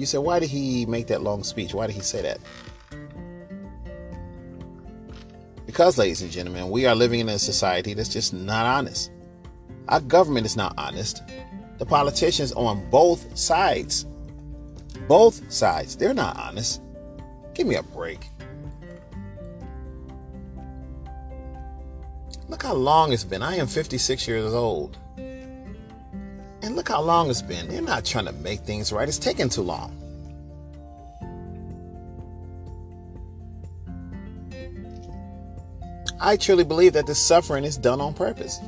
You 0.00 0.06
said, 0.06 0.20
why 0.20 0.38
did 0.38 0.48
he 0.48 0.86
make 0.86 1.08
that 1.08 1.20
long 1.20 1.44
speech? 1.44 1.74
Why 1.74 1.86
did 1.86 1.94
he 1.94 2.00
say 2.00 2.22
that? 2.22 2.38
Because, 5.66 5.98
ladies 5.98 6.22
and 6.22 6.30
gentlemen, 6.30 6.70
we 6.70 6.86
are 6.86 6.94
living 6.94 7.20
in 7.20 7.28
a 7.28 7.38
society 7.38 7.92
that's 7.92 8.08
just 8.08 8.32
not 8.32 8.64
honest. 8.64 9.10
Our 9.88 10.00
government 10.00 10.46
is 10.46 10.56
not 10.56 10.72
honest. 10.78 11.22
The 11.76 11.84
politicians 11.84 12.50
on 12.52 12.88
both 12.88 13.36
sides, 13.36 14.06
both 15.06 15.52
sides, 15.52 15.96
they're 15.96 16.14
not 16.14 16.34
honest. 16.38 16.80
Give 17.52 17.66
me 17.66 17.74
a 17.74 17.82
break. 17.82 18.26
Look 22.48 22.62
how 22.62 22.72
long 22.72 23.12
it's 23.12 23.24
been. 23.24 23.42
I 23.42 23.56
am 23.56 23.66
56 23.66 24.26
years 24.26 24.54
old. 24.54 24.96
Look 26.74 26.88
how 26.88 27.02
long 27.02 27.28
it's 27.28 27.42
been. 27.42 27.68
They're 27.68 27.82
not 27.82 28.04
trying 28.04 28.26
to 28.26 28.32
make 28.32 28.60
things 28.60 28.92
right. 28.92 29.08
It's 29.08 29.18
taking 29.18 29.48
too 29.48 29.62
long. 29.62 29.96
I 36.20 36.36
truly 36.36 36.64
believe 36.64 36.92
that 36.92 37.06
the 37.06 37.14
suffering 37.14 37.64
is 37.64 37.76
done 37.76 38.00
on 38.00 38.14
purpose. 38.14 38.58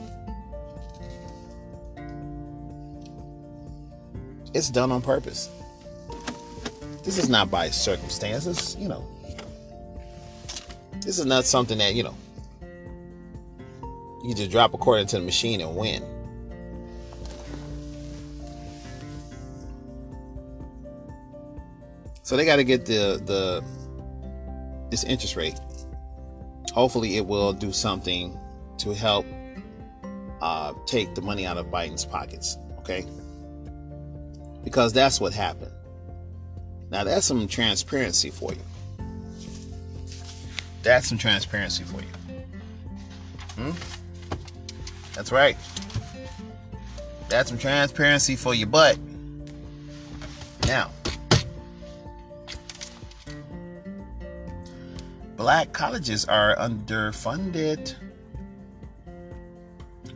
It's 4.55 4.71
done 4.71 4.91
on 4.91 5.03
purpose. 5.03 5.49
This 7.05 7.19
is 7.19 7.29
not 7.29 7.51
by 7.51 7.71
circumstances, 7.71 8.77
you 8.79 8.89
know. 8.89 9.07
This 11.01 11.19
is 11.19 11.27
not 11.27 11.45
something 11.45 11.79
that, 11.79 11.95
you 11.95 12.05
know, 12.05 12.15
you 14.25 14.35
just 14.35 14.51
drop 14.51 14.73
a 14.73 14.79
quarter 14.79 15.01
into 15.01 15.19
the 15.19 15.25
machine 15.25 15.61
and 15.61 15.77
win. 15.77 16.03
So 22.33 22.39
they 22.39 22.47
got 22.47 22.57
to 22.57 22.65
get 22.65 22.87
the 22.87 23.21
the 23.27 23.63
this 24.89 25.05
interest 25.05 25.37
rate. 25.37 25.61
Hopefully, 26.73 27.19
it 27.19 27.27
will 27.27 27.53
do 27.53 27.73
something 27.73 28.39
to 28.79 28.95
help 28.95 29.27
uh, 30.41 30.73
take 30.87 31.15
the 31.15 31.21
money 31.21 31.45
out 31.45 31.59
of 31.59 31.67
Biden's 31.67 32.07
pockets. 32.07 32.57
Okay, 32.79 33.05
because 34.65 34.95
that's 34.95 35.21
what 35.21 35.35
happened. 35.35 35.75
Now 36.89 37.05
that's 37.05 37.27
some 37.27 37.47
transparency 37.49 38.31
for 38.31 38.55
you. 38.55 38.63
That's 40.83 41.09
some 41.09 41.19
transparency 41.19 41.85
for 41.85 42.01
you. 42.01 42.43
Hmm? 43.57 43.73
That's 45.13 45.31
right. 45.31 45.59
That's 47.29 47.51
some 47.51 47.59
transparency 47.59 48.37
for 48.37 48.55
you, 48.55 48.65
but 48.65 48.97
Now, 50.67 50.93
black 55.43 55.73
colleges 55.73 56.25
are 56.27 56.55
underfunded. 56.55 57.97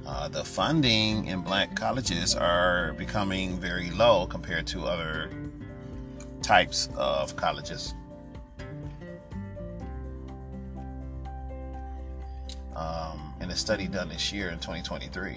Uh, 0.06 0.28
the 0.28 0.45
funding 0.45 1.26
in 1.26 1.40
black 1.40 1.75
colleges 1.75 2.37
are 2.37 2.92
becoming 2.92 3.59
very 3.59 3.90
low 3.90 4.25
compared 4.28 4.68
to 4.68 4.85
other 4.85 5.28
types 6.42 6.88
of 6.95 7.35
colleges. 7.35 7.92
Um, 12.76 13.35
in 13.40 13.50
a 13.50 13.56
study 13.56 13.88
done 13.88 14.09
this 14.09 14.33
year 14.33 14.50
in 14.50 14.61
2023. 14.61 15.35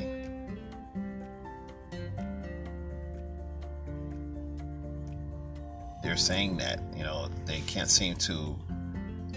They're 6.04 6.16
saying 6.16 6.58
that 6.58 6.80
you 6.96 7.04
know 7.04 7.28
they 7.48 7.62
can't 7.62 7.90
seem 7.90 8.16
to 8.18 8.56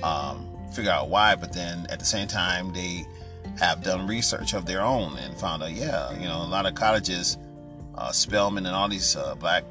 um, 0.02 0.48
figure 0.72 0.90
out 0.90 1.08
why, 1.08 1.34
but 1.34 1.52
then 1.52 1.86
at 1.90 1.98
the 1.98 2.04
same 2.04 2.28
time 2.28 2.72
they 2.72 3.06
have 3.58 3.82
done 3.82 4.06
research 4.06 4.54
of 4.54 4.66
their 4.66 4.82
own 4.82 5.16
and 5.18 5.36
found 5.36 5.62
out, 5.62 5.72
yeah, 5.72 6.12
you 6.18 6.26
know, 6.26 6.42
a 6.42 6.48
lot 6.48 6.66
of 6.66 6.74
colleges, 6.74 7.38
uh, 7.96 8.10
Spelman 8.10 8.66
and 8.66 8.74
all 8.74 8.88
these 8.88 9.16
uh, 9.16 9.34
black 9.34 9.64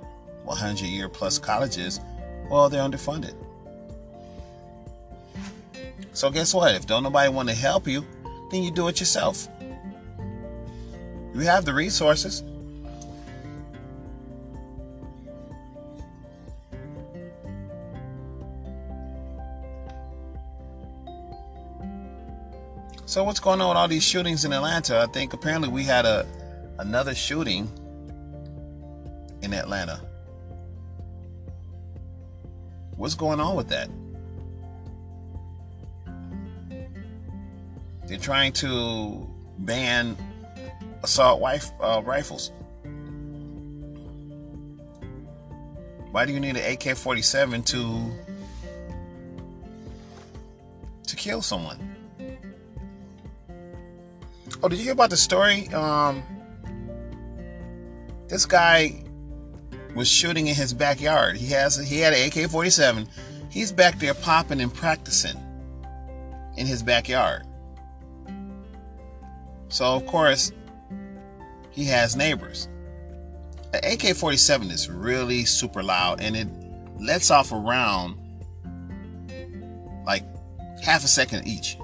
100 0.43 0.81
year 0.85 1.09
plus 1.09 1.39
colleges, 1.39 1.99
well, 2.49 2.69
they're 2.69 2.83
underfunded. 2.83 3.35
So 6.13 6.29
guess 6.29 6.53
what? 6.53 6.75
If 6.75 6.85
don't 6.85 7.03
nobody 7.03 7.29
want 7.29 7.49
to 7.49 7.55
help 7.55 7.87
you, 7.87 8.05
then 8.51 8.63
you 8.63 8.71
do 8.71 8.87
it 8.89 8.99
yourself. 8.99 9.47
You 11.33 11.41
have 11.41 11.63
the 11.63 11.73
resources. 11.73 12.43
So 23.11 23.25
what's 23.25 23.41
going 23.41 23.59
on 23.59 23.67
with 23.67 23.77
all 23.77 23.89
these 23.89 24.05
shootings 24.05 24.45
in 24.45 24.53
Atlanta? 24.53 25.01
I 25.01 25.05
think 25.05 25.33
apparently 25.33 25.67
we 25.67 25.83
had 25.83 26.05
a 26.05 26.25
another 26.79 27.13
shooting 27.13 27.69
in 29.41 29.53
Atlanta. 29.53 30.01
What's 32.95 33.15
going 33.15 33.41
on 33.41 33.57
with 33.57 33.67
that? 33.67 33.89
They're 38.07 38.17
trying 38.17 38.53
to 38.53 39.29
ban 39.57 40.15
assault 41.03 41.41
wife, 41.41 41.69
uh, 41.81 42.01
rifles. 42.05 42.53
Why 46.11 46.25
do 46.25 46.31
you 46.31 46.39
need 46.39 46.55
an 46.55 46.71
AK-47 46.71 47.65
to 47.65 48.09
to 51.07 51.15
kill 51.17 51.41
someone? 51.41 51.90
Oh, 54.63 54.69
did 54.69 54.77
you 54.77 54.83
hear 54.83 54.93
about 54.93 55.09
the 55.09 55.17
story? 55.17 55.67
Um, 55.69 56.21
this 58.27 58.45
guy 58.45 59.03
was 59.95 60.07
shooting 60.07 60.47
in 60.47 60.55
his 60.55 60.71
backyard. 60.71 61.35
He 61.35 61.47
has 61.47 61.77
he 61.77 61.99
had 61.99 62.13
an 62.13 62.27
AK-47. 62.27 63.07
He's 63.49 63.71
back 63.71 63.97
there 63.97 64.13
popping 64.13 64.61
and 64.61 64.71
practicing 64.71 65.35
in 66.57 66.67
his 66.67 66.83
backyard. 66.83 67.43
So 69.69 69.85
of 69.85 70.05
course, 70.05 70.51
he 71.71 71.85
has 71.85 72.15
neighbors. 72.15 72.67
An 73.73 73.79
AK-47 73.83 74.71
is 74.71 74.89
really 74.89 75.43
super 75.43 75.81
loud 75.81 76.21
and 76.21 76.35
it 76.35 76.47
lets 76.99 77.31
off 77.31 77.51
a 77.51 77.57
round 77.57 78.15
like 80.05 80.23
half 80.83 81.03
a 81.03 81.07
second 81.07 81.47
each. 81.47 81.77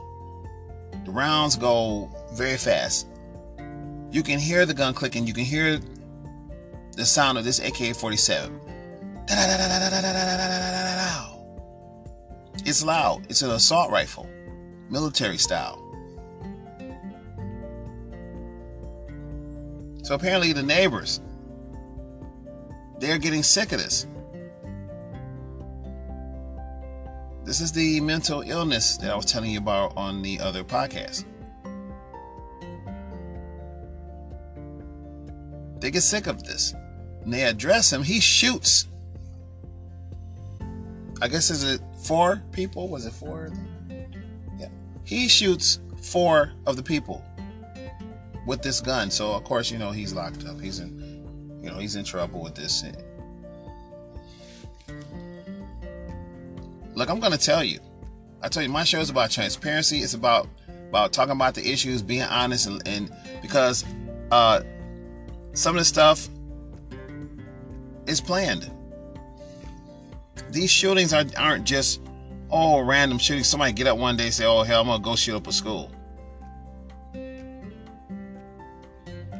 The 1.05 1.11
rounds 1.11 1.55
go 1.55 2.11
very 2.33 2.57
fast. 2.57 3.07
You 4.11 4.23
can 4.23 4.39
hear 4.39 4.65
the 4.65 4.73
gun 4.73 4.93
clicking, 4.93 5.27
you 5.27 5.33
can 5.33 5.43
hear 5.45 5.79
the 6.95 7.05
sound 7.05 7.37
of 7.37 7.45
this 7.45 7.59
AK-47. 7.59 8.59
It's 12.65 12.83
loud. 12.83 13.25
It's 13.29 13.41
an 13.43 13.51
assault 13.51 13.91
rifle, 13.91 14.27
military 14.89 15.37
style. 15.37 15.83
So 20.03 20.15
apparently 20.15 20.53
the 20.53 20.63
neighbors, 20.63 21.21
they're 22.99 23.17
getting 23.17 23.43
sick 23.43 23.73
of 23.73 23.79
this. 23.79 24.07
This 27.43 27.61
is 27.61 27.71
the 27.71 28.01
mental 28.01 28.41
illness 28.41 28.97
that 28.97 29.11
I 29.11 29.15
was 29.15 29.25
telling 29.25 29.51
you 29.51 29.59
about 29.59 29.95
on 29.95 30.21
the 30.21 30.39
other 30.39 30.63
podcast. 30.63 31.25
They 35.87 35.91
get 35.91 36.03
sick 36.03 36.27
of 36.27 36.43
this. 36.43 36.73
And 37.23 37.33
they 37.33 37.43
address 37.43 37.93
him. 37.93 38.03
He 38.03 38.19
shoots. 38.19 38.89
I 41.21 41.29
guess 41.29 41.49
is 41.49 41.63
it 41.63 41.79
four 42.03 42.43
people? 42.51 42.89
Was 42.89 43.05
it 43.05 43.13
four? 43.13 43.53
Yeah. 44.59 44.67
He 45.05 45.29
shoots 45.29 45.79
four 46.01 46.51
of 46.65 46.75
the 46.75 46.83
people 46.83 47.23
with 48.45 48.61
this 48.61 48.81
gun. 48.81 49.09
So 49.09 49.31
of 49.31 49.45
course, 49.45 49.71
you 49.71 49.77
know, 49.77 49.91
he's 49.91 50.11
locked 50.11 50.45
up. 50.45 50.59
He's 50.59 50.79
in, 50.79 51.61
you 51.63 51.69
know, 51.69 51.77
he's 51.77 51.95
in 51.95 52.03
trouble 52.03 52.41
with 52.41 52.55
this. 52.55 52.83
Look, 56.95 57.09
I'm 57.09 57.21
gonna 57.21 57.37
tell 57.37 57.63
you. 57.63 57.79
I 58.41 58.49
tell 58.49 58.61
you, 58.61 58.67
my 58.67 58.83
show 58.83 58.99
is 58.99 59.09
about 59.09 59.31
transparency. 59.31 59.99
It's 59.99 60.15
about 60.15 60.49
about 60.89 61.13
talking 61.13 61.31
about 61.31 61.55
the 61.55 61.65
issues, 61.65 62.01
being 62.01 62.23
honest, 62.23 62.67
and, 62.67 62.85
and 62.85 63.15
because 63.41 63.85
uh, 64.31 64.63
some 65.57 65.75
of 65.75 65.81
the 65.81 65.85
stuff 65.85 66.29
is 68.05 68.21
planned. 68.21 68.71
These 70.51 70.69
shootings 70.69 71.13
are, 71.13 71.25
aren't 71.35 71.65
just 71.65 71.99
oh 72.51 72.81
random 72.81 73.17
shootings. 73.17 73.47
Somebody 73.47 73.73
get 73.73 73.87
up 73.87 73.97
one 73.97 74.15
day 74.17 74.25
and 74.25 74.33
say, 74.33 74.45
"Oh 74.45 74.61
hell, 74.61 74.81
I'm 74.81 74.87
gonna 74.87 75.03
go 75.03 75.15
shoot 75.15 75.35
up 75.35 75.47
a 75.47 75.51
school." 75.51 75.91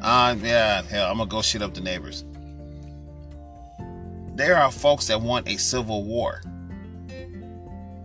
Uh, 0.02 0.34
yeah, 0.42 0.82
hell, 0.82 1.08
I'm 1.08 1.18
gonna 1.18 1.30
go 1.30 1.40
shoot 1.40 1.62
up 1.62 1.74
the 1.74 1.80
neighbors. 1.80 2.24
There 4.34 4.56
are 4.56 4.72
folks 4.72 5.06
that 5.06 5.20
want 5.20 5.48
a 5.48 5.56
civil 5.56 6.02
war. 6.02 6.42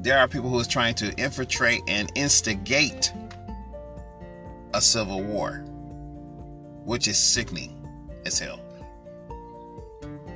There 0.01 0.19
are 0.19 0.27
people 0.27 0.51
who 0.51 0.59
is 0.59 0.67
trying 0.67 0.93
to 0.95 1.11
infiltrate 1.13 1.81
and 1.87 2.11
instigate 2.13 3.11
a 4.75 4.81
civil 4.81 5.23
war, 5.23 5.63
which 6.85 7.07
is 7.07 7.17
sickening 7.17 7.72
as 8.25 8.39
hell. 8.39 8.59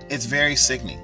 It's 0.09 0.25
very 0.25 0.55
sickening. 0.55 1.01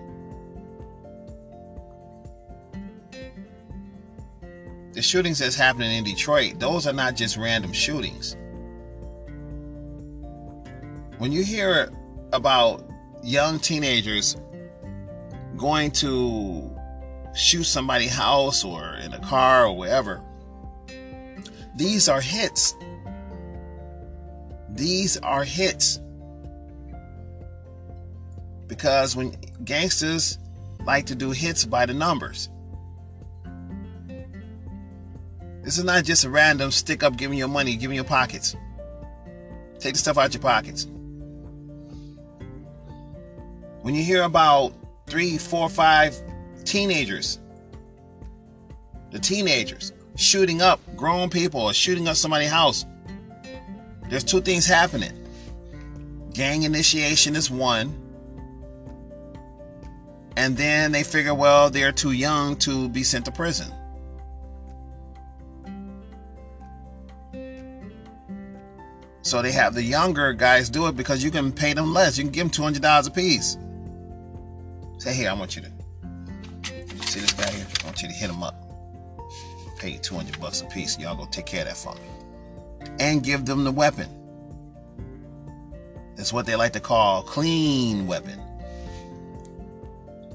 The 4.93 5.01
shootings 5.01 5.39
that's 5.39 5.55
happening 5.55 5.91
in 5.91 6.03
Detroit, 6.03 6.59
those 6.59 6.85
are 6.85 6.93
not 6.93 7.15
just 7.15 7.35
random 7.35 7.73
shootings 7.73 8.37
when 11.23 11.31
you 11.31 11.41
hear 11.41 11.89
about 12.33 12.83
young 13.23 13.57
teenagers 13.57 14.35
going 15.55 15.89
to 15.89 16.69
shoot 17.33 17.63
somebody's 17.63 18.13
house 18.13 18.65
or 18.65 18.95
in 18.95 19.13
a 19.13 19.19
car 19.19 19.67
or 19.67 19.77
wherever, 19.77 20.21
these 21.77 22.09
are 22.09 22.19
hits. 22.19 22.75
These 24.67 25.15
are 25.15 25.45
hits. 25.45 26.01
Because 28.75 29.15
when 29.15 29.35
gangsters 29.63 30.39
like 30.83 31.05
to 31.05 31.13
do 31.13 31.29
hits 31.29 31.63
by 31.63 31.85
the 31.85 31.93
numbers. 31.93 32.49
This 35.61 35.77
is 35.77 35.83
not 35.83 36.03
just 36.05 36.25
a 36.25 36.29
random 36.31 36.71
stick 36.71 37.03
up 37.03 37.15
giving 37.15 37.37
your 37.37 37.47
money, 37.47 37.75
giving 37.75 37.93
your 37.93 38.03
pockets. 38.03 38.55
Take 39.77 39.93
the 39.93 39.99
stuff 39.99 40.17
out 40.17 40.33
your 40.33 40.41
pockets. 40.41 40.87
When 43.83 43.93
you 43.93 44.01
hear 44.01 44.23
about 44.23 44.73
three, 45.05 45.37
four, 45.37 45.69
five 45.69 46.19
teenagers, 46.63 47.39
the 49.11 49.19
teenagers 49.19 49.93
shooting 50.15 50.63
up 50.63 50.79
grown 50.95 51.29
people 51.29 51.61
or 51.61 51.73
shooting 51.73 52.07
up 52.07 52.15
somebody's 52.15 52.49
house, 52.49 52.85
there's 54.09 54.23
two 54.23 54.41
things 54.41 54.65
happening. 54.65 55.13
Gang 56.33 56.63
initiation 56.63 57.35
is 57.35 57.51
one. 57.51 57.99
And 60.35 60.57
then 60.57 60.91
they 60.91 61.03
figure, 61.03 61.33
well, 61.33 61.69
they're 61.69 61.91
too 61.91 62.11
young 62.11 62.55
to 62.57 62.89
be 62.89 63.03
sent 63.03 63.25
to 63.25 63.31
prison. 63.31 63.71
So 69.21 69.41
they 69.41 69.51
have 69.53 69.73
the 69.73 69.83
younger 69.83 70.33
guys 70.33 70.69
do 70.69 70.87
it 70.87 70.97
because 70.97 71.23
you 71.23 71.31
can 71.31 71.51
pay 71.51 71.73
them 71.73 71.93
less. 71.93 72.17
You 72.17 72.25
can 72.25 72.31
give 72.31 72.43
them 72.45 72.49
two 72.51 72.63
hundred 72.63 72.81
dollars 72.81 73.07
a 73.07 73.11
piece. 73.11 73.57
Say, 74.97 75.13
hey, 75.13 75.27
I 75.27 75.33
want 75.33 75.55
you 75.55 75.61
to 75.61 75.71
see 77.05 77.21
this 77.21 77.31
guy 77.31 77.49
here. 77.49 77.65
I 77.81 77.85
want 77.85 78.01
you 78.01 78.09
to 78.09 78.13
hit 78.13 78.29
him 78.29 78.43
up. 78.43 78.55
Pay 79.79 79.97
two 79.97 80.15
hundred 80.15 80.39
bucks 80.41 80.61
a 80.61 80.65
piece. 80.65 80.99
Y'all 80.99 81.15
go 81.15 81.25
take 81.31 81.45
care 81.45 81.61
of 81.61 81.67
that 81.67 81.77
for 81.77 81.95
me, 81.95 82.01
and 82.99 83.23
give 83.23 83.45
them 83.45 83.63
the 83.63 83.71
weapon. 83.71 84.09
It's 86.17 86.33
what 86.33 86.45
they 86.45 86.55
like 86.55 86.73
to 86.73 86.81
call 86.81 87.23
clean 87.23 88.05
weapon. 88.07 88.42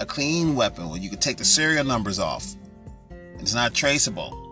A 0.01 0.07
clean 0.07 0.55
weapon 0.55 0.89
where 0.89 0.99
you 1.01 1.11
can 1.11 1.19
take 1.19 1.37
the 1.37 1.45
serial 1.45 1.85
numbers 1.85 2.19
off. 2.19 2.55
It's 3.39 3.55
not 3.55 3.75
traceable. 3.75 4.45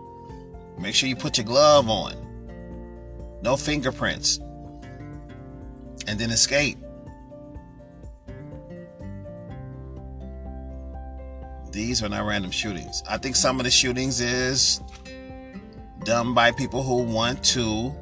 Make 0.77 0.93
sure 0.93 1.07
you 1.07 1.15
put 1.15 1.37
your 1.37 1.45
glove 1.45 1.89
on. 1.89 2.15
No 3.41 3.55
fingerprints. 3.55 4.39
And 6.07 6.19
then 6.19 6.31
escape. 6.31 6.77
These 11.71 12.01
are 12.01 12.09
not 12.09 12.25
random 12.25 12.51
shootings. 12.51 13.03
I 13.09 13.17
think 13.17 13.35
some 13.35 13.59
of 13.59 13.63
the 13.63 13.71
shootings 13.71 14.19
is 14.19 14.81
done 16.03 16.33
by 16.33 16.51
people 16.51 16.81
who 16.81 17.03
want 17.03 17.43
to, 17.43 17.93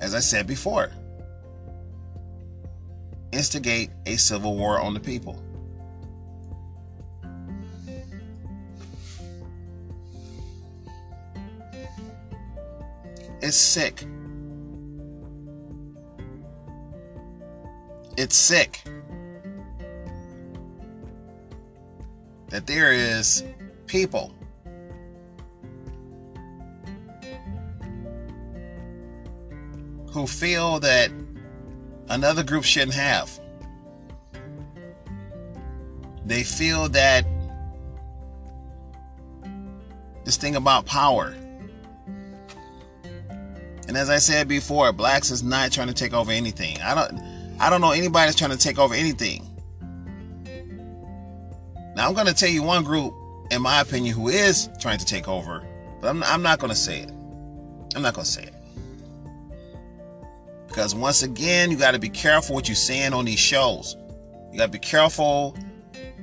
as 0.00 0.14
I 0.14 0.20
said 0.20 0.46
before, 0.46 0.90
instigate 3.38 3.90
a 4.04 4.16
civil 4.16 4.56
war 4.56 4.80
on 4.80 4.94
the 4.94 4.98
people. 4.98 5.40
It's 13.40 13.56
sick. 13.56 14.04
It's 18.16 18.34
sick 18.34 18.82
that 22.48 22.66
there 22.66 22.92
is 22.92 23.44
people 23.86 24.34
who 30.10 30.26
feel 30.26 30.80
that 30.80 31.12
another 32.08 32.42
group 32.42 32.64
shouldn't 32.64 32.94
have. 32.94 33.40
They 36.24 36.42
feel 36.42 36.88
that 36.90 37.24
this 40.24 40.36
thing 40.36 40.56
about 40.56 40.84
power. 40.84 41.34
And 43.86 43.96
as 43.96 44.10
I 44.10 44.18
said 44.18 44.46
before, 44.46 44.92
blacks 44.92 45.30
is 45.30 45.42
not 45.42 45.72
trying 45.72 45.88
to 45.88 45.94
take 45.94 46.12
over 46.12 46.30
anything. 46.30 46.78
I 46.82 46.94
don't 46.94 47.18
I 47.58 47.70
don't 47.70 47.80
know 47.80 47.92
anybody 47.92 48.26
that's 48.26 48.36
trying 48.36 48.50
to 48.50 48.58
take 48.58 48.78
over 48.78 48.94
anything. 48.94 49.44
Now 51.96 52.06
I'm 52.06 52.14
going 52.14 52.26
to 52.26 52.34
tell 52.34 52.50
you 52.50 52.62
one 52.62 52.84
group 52.84 53.14
in 53.50 53.62
my 53.62 53.80
opinion 53.80 54.14
who 54.14 54.28
is 54.28 54.68
trying 54.78 54.98
to 54.98 55.06
take 55.06 55.26
over, 55.26 55.66
but 56.00 56.08
I'm, 56.08 56.22
I'm 56.24 56.42
not 56.42 56.58
going 56.58 56.70
to 56.70 56.76
say 56.76 57.00
it. 57.00 57.10
I'm 57.96 58.02
not 58.02 58.14
going 58.14 58.24
to 58.26 58.30
say 58.30 58.42
it. 58.44 58.54
Because 60.78 60.94
once 60.94 61.24
again, 61.24 61.72
you 61.72 61.76
got 61.76 61.94
to 61.94 61.98
be 61.98 62.08
careful 62.08 62.54
what 62.54 62.68
you're 62.68 62.76
saying 62.76 63.12
on 63.12 63.24
these 63.24 63.40
shows. 63.40 63.96
You 64.52 64.58
got 64.58 64.66
to 64.66 64.70
be 64.70 64.78
careful 64.78 65.56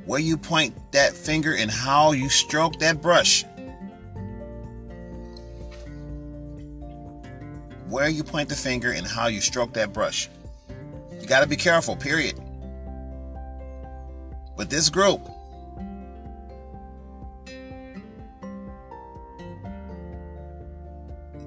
where 0.06 0.22
you 0.22 0.38
point 0.38 0.74
that 0.94 1.12
finger 1.12 1.54
and 1.54 1.70
how 1.70 2.14
you 2.14 2.30
stroke 2.30 2.80
that 2.80 3.02
brush. 3.02 3.44
Where 7.90 8.08
you 8.08 8.24
point 8.24 8.48
the 8.48 8.56
finger 8.56 8.94
and 8.94 9.06
how 9.06 9.28
you 9.28 9.42
stroke 9.42 9.74
that 9.74 9.92
brush. 9.92 10.30
You 11.20 11.28
got 11.28 11.42
to 11.42 11.48
be 11.48 11.58
careful, 11.58 11.98
period. 11.98 12.40
But 14.56 14.70
this 14.70 14.90
group, 14.90 15.20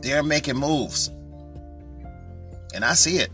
they're 0.02 0.22
making 0.22 0.56
moves. 0.56 1.10
And 2.74 2.84
I 2.84 2.94
see 2.94 3.18
it. 3.18 3.30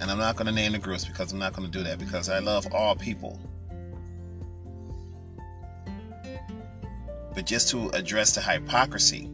And 0.00 0.10
I'm 0.10 0.18
not 0.18 0.36
going 0.36 0.46
to 0.46 0.52
name 0.52 0.72
the 0.72 0.78
groups 0.78 1.04
because 1.04 1.32
I'm 1.32 1.38
not 1.38 1.52
going 1.52 1.70
to 1.70 1.78
do 1.78 1.82
that 1.84 1.98
because 1.98 2.28
I 2.28 2.38
love 2.38 2.72
all 2.72 2.94
people. 2.94 3.40
But 7.34 7.44
just 7.44 7.68
to 7.70 7.88
address 7.90 8.34
the 8.34 8.40
hypocrisy 8.40 9.26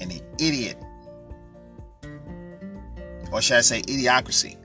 and 0.00 0.10
the 0.10 0.22
idiot, 0.38 0.76
or 3.30 3.40
should 3.40 3.58
I 3.58 3.60
say 3.60 3.82
idiocracy, 3.82 4.56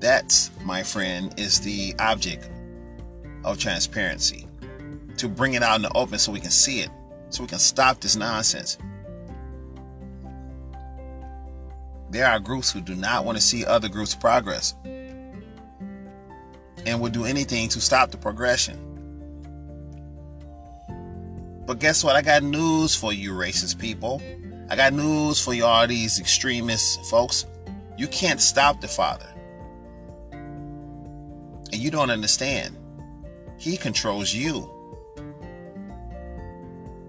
that, 0.00 0.50
my 0.64 0.82
friend, 0.82 1.32
is 1.38 1.60
the 1.60 1.94
object 1.98 2.50
of 3.44 3.58
transparency 3.58 4.47
to 5.18 5.28
bring 5.28 5.54
it 5.54 5.62
out 5.62 5.76
in 5.76 5.82
the 5.82 5.92
open 5.94 6.18
so 6.18 6.32
we 6.32 6.40
can 6.40 6.50
see 6.50 6.80
it, 6.80 6.90
so 7.30 7.42
we 7.42 7.48
can 7.48 7.58
stop 7.58 8.00
this 8.00 8.16
nonsense. 8.16 8.78
There 12.10 12.26
are 12.26 12.40
groups 12.40 12.70
who 12.70 12.80
do 12.80 12.94
not 12.94 13.24
want 13.24 13.36
to 13.36 13.42
see 13.42 13.66
other 13.66 13.88
groups 13.88 14.14
progress 14.14 14.74
and 16.86 17.00
will 17.00 17.10
do 17.10 17.24
anything 17.24 17.68
to 17.68 17.80
stop 17.80 18.10
the 18.10 18.16
progression. 18.16 18.84
But 21.66 21.80
guess 21.80 22.02
what? 22.02 22.16
I 22.16 22.22
got 22.22 22.42
news 22.42 22.94
for 22.94 23.12
you, 23.12 23.32
racist 23.32 23.78
people. 23.78 24.22
I 24.70 24.76
got 24.76 24.94
news 24.94 25.38
for 25.38 25.52
you, 25.52 25.66
all 25.66 25.86
these 25.86 26.18
extremist 26.18 27.04
folks. 27.06 27.44
You 27.98 28.08
can't 28.08 28.40
stop 28.40 28.80
the 28.80 28.88
Father. 28.88 29.28
And 30.32 31.74
you 31.74 31.90
don't 31.90 32.10
understand. 32.10 32.74
He 33.58 33.76
controls 33.76 34.32
you. 34.32 34.77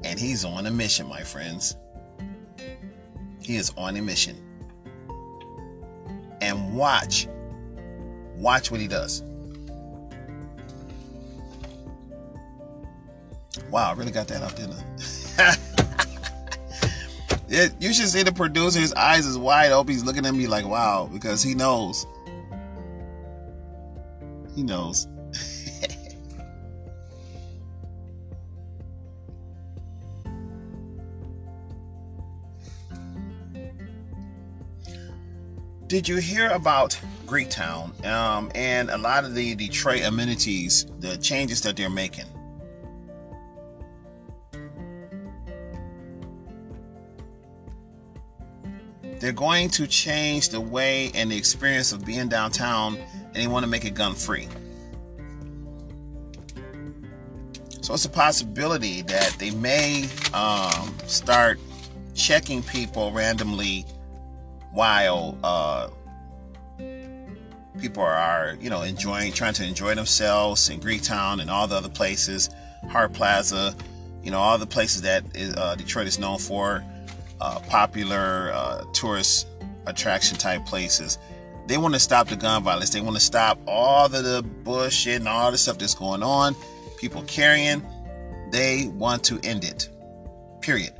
And 0.09 0.19
he's 0.19 0.43
on 0.43 0.65
a 0.65 0.71
mission, 0.71 1.07
my 1.07 1.21
friends. 1.21 1.77
He 3.43 3.57
is 3.57 3.71
on 3.77 3.95
a 3.95 4.01
mission. 4.01 4.35
And 6.41 6.75
watch. 6.75 7.27
Watch 8.35 8.71
what 8.71 8.79
he 8.79 8.87
does. 8.87 9.21
Wow, 13.69 13.91
I 13.91 13.93
really 13.93 14.11
got 14.11 14.27
that 14.29 14.41
out 14.41 14.55
I? 14.55 14.83
you 17.79 17.93
should 17.93 18.09
see 18.09 18.23
the 18.23 18.33
producer. 18.33 18.79
His 18.79 18.93
eyes 18.93 19.27
is 19.27 19.37
wide 19.37 19.71
open. 19.71 19.93
He's 19.93 20.03
looking 20.03 20.25
at 20.25 20.33
me 20.33 20.47
like, 20.47 20.65
wow, 20.65 21.07
because 21.13 21.43
he 21.43 21.53
knows. 21.53 22.07
He 24.55 24.63
knows. 24.63 25.07
Did 35.89 36.07
you 36.07 36.17
hear 36.17 36.49
about 36.49 36.95
Greektown 37.25 38.05
um, 38.05 38.51
and 38.53 38.91
a 38.91 38.97
lot 38.99 39.25
of 39.25 39.33
the 39.33 39.55
Detroit 39.55 40.03
amenities, 40.03 40.85
the 40.99 41.17
changes 41.17 41.61
that 41.61 41.75
they're 41.75 41.89
making? 41.89 42.27
They're 49.19 49.31
going 49.31 49.69
to 49.69 49.87
change 49.87 50.49
the 50.49 50.61
way 50.61 51.09
and 51.15 51.31
the 51.31 51.35
experience 51.35 51.91
of 51.91 52.05
being 52.05 52.29
downtown, 52.29 52.95
and 52.95 53.35
they 53.35 53.47
want 53.47 53.63
to 53.63 53.67
make 53.67 53.83
it 53.83 53.95
gun 53.95 54.13
free. 54.13 54.47
So 57.81 57.95
it's 57.95 58.05
a 58.05 58.09
possibility 58.09 59.01
that 59.01 59.35
they 59.39 59.49
may 59.49 60.07
um, 60.35 60.95
start 61.07 61.59
checking 62.13 62.61
people 62.61 63.11
randomly 63.11 63.87
while 64.71 65.37
uh, 65.43 65.89
people 67.79 68.03
are, 68.03 68.57
you 68.59 68.69
know, 68.69 68.81
enjoying, 68.81 69.33
trying 69.33 69.53
to 69.53 69.65
enjoy 69.65 69.95
themselves 69.95 70.69
in 70.69 70.79
Greektown 70.79 71.41
and 71.41 71.49
all 71.49 71.67
the 71.67 71.75
other 71.75 71.89
places, 71.89 72.49
Hart 72.89 73.13
Plaza, 73.13 73.75
you 74.23 74.31
know, 74.31 74.39
all 74.39 74.57
the 74.57 74.67
places 74.67 75.01
that 75.03 75.23
is, 75.33 75.55
uh, 75.55 75.75
Detroit 75.75 76.07
is 76.07 76.19
known 76.19 76.39
for, 76.39 76.83
uh, 77.41 77.59
popular 77.61 78.51
uh, 78.53 78.83
tourist 78.93 79.47
attraction 79.85 80.37
type 80.37 80.65
places. 80.65 81.17
They 81.67 81.77
want 81.77 81.93
to 81.93 81.99
stop 81.99 82.27
the 82.27 82.35
gun 82.35 82.63
violence. 82.63 82.89
They 82.89 83.01
want 83.01 83.15
to 83.15 83.21
stop 83.21 83.59
all 83.67 84.05
of 84.05 84.11
the 84.11 84.43
bullshit 84.63 85.17
and 85.17 85.27
all 85.27 85.51
the 85.51 85.57
stuff 85.57 85.77
that's 85.77 85.93
going 85.93 86.23
on. 86.23 86.55
People 86.97 87.21
carrying. 87.23 87.85
They 88.51 88.87
want 88.87 89.23
to 89.25 89.39
end 89.43 89.63
it. 89.63 89.87
Period. 90.61 90.93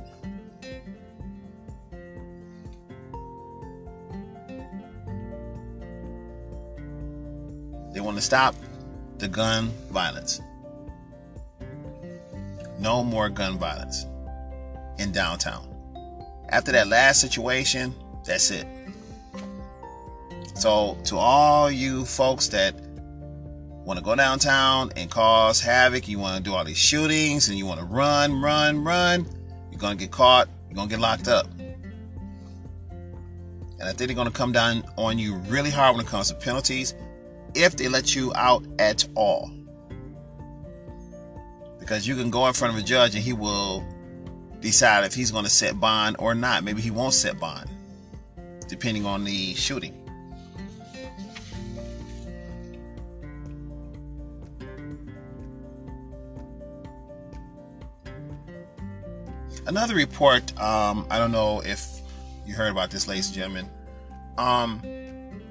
They 7.92 8.00
want 8.00 8.16
to 8.16 8.22
stop 8.22 8.54
the 9.18 9.28
gun 9.28 9.70
violence. 9.90 10.40
No 12.78 13.04
more 13.04 13.28
gun 13.28 13.58
violence 13.58 14.06
in 14.98 15.12
downtown. 15.12 15.66
After 16.48 16.72
that 16.72 16.88
last 16.88 17.20
situation, 17.20 17.94
that's 18.24 18.50
it. 18.50 18.66
So, 20.54 20.98
to 21.04 21.16
all 21.16 21.70
you 21.70 22.04
folks 22.04 22.48
that 22.48 22.74
want 23.84 23.98
to 23.98 24.04
go 24.04 24.14
downtown 24.14 24.92
and 24.96 25.10
cause 25.10 25.60
havoc, 25.60 26.06
you 26.06 26.18
want 26.18 26.36
to 26.36 26.42
do 26.42 26.54
all 26.54 26.64
these 26.64 26.76
shootings 26.76 27.48
and 27.48 27.58
you 27.58 27.66
want 27.66 27.80
to 27.80 27.86
run, 27.86 28.40
run, 28.40 28.84
run, 28.84 29.26
you're 29.70 29.80
going 29.80 29.96
to 29.96 30.04
get 30.04 30.10
caught, 30.10 30.48
you're 30.68 30.76
going 30.76 30.88
to 30.88 30.94
get 30.94 31.00
locked 31.00 31.28
up. 31.28 31.46
And 33.80 33.88
I 33.88 33.92
think 33.92 34.08
they're 34.08 34.14
going 34.14 34.26
to 34.26 34.32
come 34.32 34.52
down 34.52 34.84
on 34.96 35.18
you 35.18 35.36
really 35.48 35.70
hard 35.70 35.96
when 35.96 36.04
it 36.04 36.08
comes 36.08 36.28
to 36.28 36.34
penalties 36.34 36.94
if 37.54 37.76
they 37.76 37.88
let 37.88 38.14
you 38.14 38.32
out 38.34 38.64
at 38.78 39.06
all. 39.14 39.50
Because 41.78 42.06
you 42.06 42.14
can 42.16 42.30
go 42.30 42.46
in 42.46 42.52
front 42.52 42.74
of 42.74 42.80
a 42.80 42.84
judge 42.84 43.14
and 43.14 43.24
he 43.24 43.32
will 43.32 43.84
decide 44.60 45.04
if 45.04 45.14
he's 45.14 45.30
going 45.30 45.44
to 45.44 45.50
set 45.50 45.80
bond 45.80 46.16
or 46.18 46.34
not. 46.34 46.64
Maybe 46.64 46.82
he 46.82 46.90
won't 46.90 47.14
set 47.14 47.38
bond, 47.40 47.68
depending 48.68 49.06
on 49.06 49.24
the 49.24 49.54
shooting. 49.54 49.96
Another 59.66 59.94
report, 59.94 60.58
um, 60.60 61.06
I 61.10 61.18
don't 61.18 61.30
know 61.30 61.60
if 61.64 61.86
you 62.44 62.54
heard 62.54 62.72
about 62.72 62.90
this, 62.90 63.06
ladies 63.06 63.26
and 63.28 63.36
gentlemen, 63.36 63.70
um, 64.36 64.82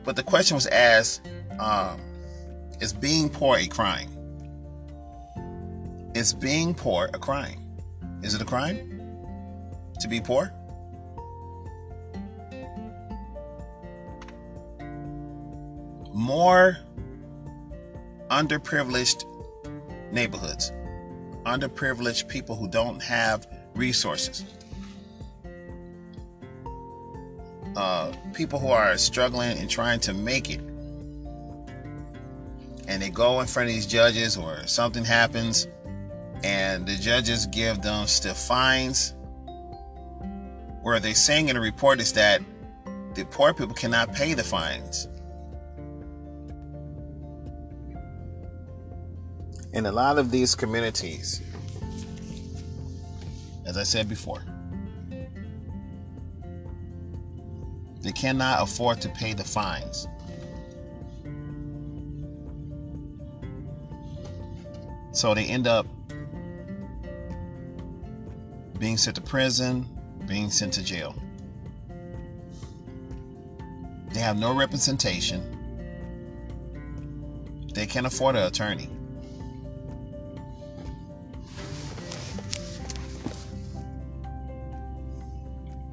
but 0.04 0.18
the 0.18 0.24
question 0.24 0.56
was 0.56 0.68
asked 0.68 1.26
um, 1.60 2.02
Is 2.80 2.94
being 2.94 3.30
poor 3.30 3.58
a 3.58 3.68
crime? 3.68 4.10
Is 6.16 6.34
being 6.34 6.74
poor 6.74 7.10
a 7.14 7.20
crime? 7.20 7.60
Is 8.24 8.34
it 8.34 8.42
a 8.42 8.46
crime 8.46 9.02
to 10.00 10.08
be 10.08 10.22
poor? 10.22 10.54
More 16.12 16.78
underprivileged 18.30 19.26
neighborhoods, 20.12 20.72
underprivileged 21.46 22.28
people 22.28 22.56
who 22.56 22.68
don't 22.68 23.02
have 23.02 23.48
resources, 23.76 24.44
uh, 27.76 28.12
people 28.34 28.60
who 28.60 28.68
are 28.68 28.98
struggling 28.98 29.58
and 29.58 29.70
trying 29.70 30.00
to 30.02 30.14
make 30.14 30.50
it. 30.50 30.69
And 32.90 33.02
they 33.02 33.12
go 33.12 33.40
in 33.40 33.46
front 33.46 33.70
of 33.70 33.76
these 33.76 33.86
judges, 33.86 34.36
or 34.36 34.66
something 34.66 35.06
happens, 35.06 35.68
and 36.44 36.88
the 36.88 36.96
judges 36.96 37.46
give 37.46 37.84
them 37.84 38.08
stiff 38.08 38.36
fines. 38.36 39.14
Where 40.82 41.00
they're 41.00 41.14
saying 41.14 41.50
in 41.50 41.56
the 41.56 41.62
report 41.62 42.02
is 42.02 42.14
that 42.14 42.42
the 43.14 43.26
poor 43.26 43.54
people 43.54 43.76
cannot 43.76 44.12
pay 44.14 44.34
the 44.34 44.44
fines. 44.44 45.08
In 49.74 49.86
a 49.86 49.92
lot 49.92 50.18
of 50.18 50.32
these 50.32 50.56
communities, 50.56 51.44
as 53.68 53.78
I 53.78 53.84
said 53.84 54.10
before, 54.10 54.44
they 58.02 58.14
cannot 58.14 58.64
afford 58.64 59.00
to 59.02 59.10
pay 59.10 59.34
the 59.34 59.44
fines. 59.44 60.08
So 65.20 65.34
they 65.34 65.44
end 65.44 65.68
up 65.68 65.86
being 68.78 68.96
sent 68.96 69.18
to 69.18 69.22
prison, 69.22 69.86
being 70.26 70.50
sent 70.50 70.72
to 70.76 70.82
jail. 70.82 71.14
They 74.14 74.22
have 74.22 74.38
no 74.38 74.56
representation. 74.56 75.44
They 77.74 77.86
can't 77.86 78.06
afford 78.06 78.38
an 78.38 78.44
attorney. 78.44 78.90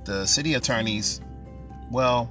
The 0.04 0.24
city 0.24 0.54
attorneys, 0.54 1.20
well, 1.90 2.26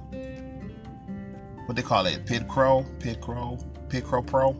what 1.66 1.76
they 1.76 1.82
call 1.82 2.06
it, 2.06 2.24
pit 2.24 2.48
crow, 2.48 2.86
pit 3.00 3.20
crow, 3.20 3.58
pit 3.90 4.02
crow 4.02 4.22
pro. 4.22 4.56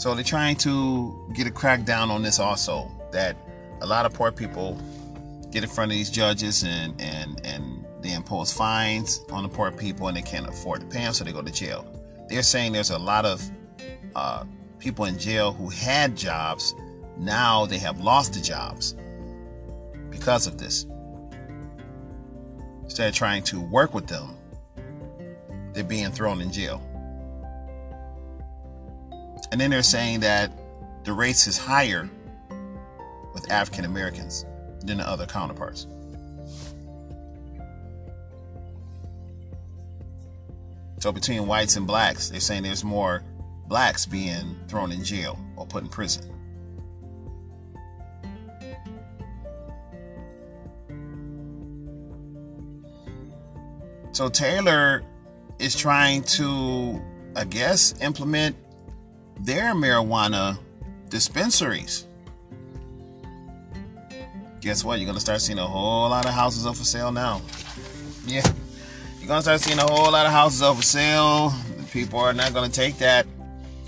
So 0.00 0.14
they're 0.14 0.24
trying 0.24 0.56
to 0.56 1.14
get 1.34 1.46
a 1.46 1.50
crackdown 1.50 2.08
on 2.08 2.22
this 2.22 2.38
also. 2.38 2.90
That 3.12 3.36
a 3.82 3.86
lot 3.86 4.06
of 4.06 4.14
poor 4.14 4.32
people 4.32 4.80
get 5.50 5.62
in 5.62 5.68
front 5.68 5.92
of 5.92 5.94
these 5.94 6.08
judges 6.08 6.64
and 6.64 6.98
and 6.98 7.38
and 7.44 7.84
they 8.00 8.14
impose 8.14 8.50
fines 8.50 9.22
on 9.30 9.42
the 9.42 9.50
poor 9.50 9.70
people 9.70 10.08
and 10.08 10.16
they 10.16 10.22
can't 10.22 10.48
afford 10.48 10.80
to 10.80 10.86
pay 10.86 11.00
them, 11.00 11.12
so 11.12 11.22
they 11.22 11.32
go 11.32 11.42
to 11.42 11.52
jail. 11.52 11.84
They're 12.30 12.42
saying 12.42 12.72
there's 12.72 12.88
a 12.88 12.98
lot 12.98 13.26
of 13.26 13.46
uh, 14.16 14.44
people 14.78 15.04
in 15.04 15.18
jail 15.18 15.52
who 15.52 15.68
had 15.68 16.16
jobs. 16.16 16.74
Now 17.18 17.66
they 17.66 17.76
have 17.76 18.00
lost 18.00 18.32
the 18.32 18.40
jobs 18.40 18.96
because 20.08 20.46
of 20.46 20.56
this. 20.56 20.86
Instead 22.84 23.10
of 23.10 23.14
trying 23.14 23.42
to 23.42 23.60
work 23.60 23.92
with 23.92 24.06
them, 24.06 24.34
they're 25.74 25.84
being 25.84 26.10
thrown 26.10 26.40
in 26.40 26.50
jail. 26.50 26.80
And 29.52 29.60
then 29.60 29.70
they're 29.70 29.82
saying 29.82 30.20
that 30.20 30.52
the 31.04 31.12
race 31.12 31.46
is 31.46 31.58
higher 31.58 32.08
with 33.34 33.50
African 33.50 33.84
Americans 33.84 34.44
than 34.84 34.98
the 34.98 35.08
other 35.08 35.26
counterparts. 35.26 35.86
So 40.98 41.10
between 41.12 41.46
whites 41.46 41.76
and 41.76 41.86
blacks, 41.86 42.28
they're 42.28 42.40
saying 42.40 42.62
there's 42.62 42.84
more 42.84 43.22
blacks 43.66 44.04
being 44.04 44.56
thrown 44.68 44.92
in 44.92 45.02
jail 45.02 45.38
or 45.56 45.66
put 45.66 45.82
in 45.82 45.88
prison. 45.88 46.30
So 54.12 54.28
Taylor 54.28 55.02
is 55.58 55.74
trying 55.74 56.24
to, 56.24 57.00
I 57.34 57.44
guess, 57.44 57.94
implement 58.02 58.56
their 59.40 59.74
marijuana 59.74 60.58
dispensaries. 61.08 62.06
Guess 64.60 64.84
what? 64.84 64.98
You're 64.98 65.06
gonna 65.06 65.20
start 65.20 65.40
seeing 65.40 65.58
a 65.58 65.66
whole 65.66 66.10
lot 66.10 66.26
of 66.26 66.32
houses 66.32 66.66
up 66.66 66.76
for 66.76 66.84
sale 66.84 67.10
now. 67.10 67.40
Yeah, 68.26 68.46
you're 69.18 69.28
gonna 69.28 69.42
start 69.42 69.60
seeing 69.60 69.78
a 69.78 69.90
whole 69.90 70.12
lot 70.12 70.26
of 70.26 70.32
houses 70.32 70.60
up 70.60 70.76
for 70.76 70.82
sale. 70.82 71.52
People 71.90 72.18
are 72.20 72.34
not 72.34 72.52
gonna 72.52 72.68
take 72.68 72.98
that. 72.98 73.26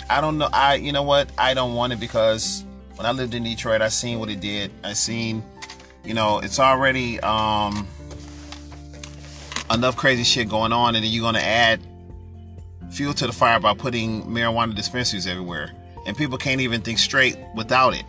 I 0.09 0.21
don't 0.21 0.39
know. 0.39 0.49
I, 0.53 0.75
you 0.77 0.93
know 0.93 1.03
what? 1.03 1.31
I 1.37 1.55
don't 1.55 1.75
want 1.75 1.93
it 1.93 2.01
because 2.01 2.65
when 2.97 3.07
I 3.07 3.13
lived 3.13 3.35
in 3.35 3.43
Detroit, 3.45 3.83
I 3.83 3.89
seen 3.89 4.19
what 4.19 4.31
it 4.31 4.41
did. 4.41 4.71
I 4.83 4.95
seen, 4.95 5.43
you 6.05 6.15
know, 6.15 6.39
it's 6.39 6.59
already 6.59 7.21
um 7.21 7.87
enough 9.71 9.97
crazy 9.97 10.25
shit 10.25 10.49
going 10.49 10.73
on, 10.73 10.95
and 10.95 11.05
then 11.05 11.13
you're 11.13 11.23
gonna 11.23 11.39
add 11.39 11.81
fuel 12.93 13.15
to 13.15 13.27
the 13.27 13.33
fire 13.33 13.59
by 13.59 13.75
putting 13.75 14.23
marijuana 14.25 14.75
dispensaries 14.75 15.27
everywhere. 15.27 15.73
And 16.07 16.17
people 16.17 16.37
can't 16.37 16.61
even 16.61 16.83
think 16.83 16.99
straight 16.99 17.39
without 17.55 17.95
it. 17.95 18.05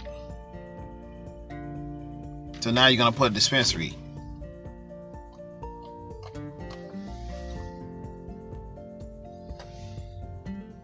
So 2.60 2.72
now 2.72 2.88
you're 2.88 2.98
to 3.12 3.18
put 3.18 3.32
a 3.32 3.34
dispensary. 3.34 3.94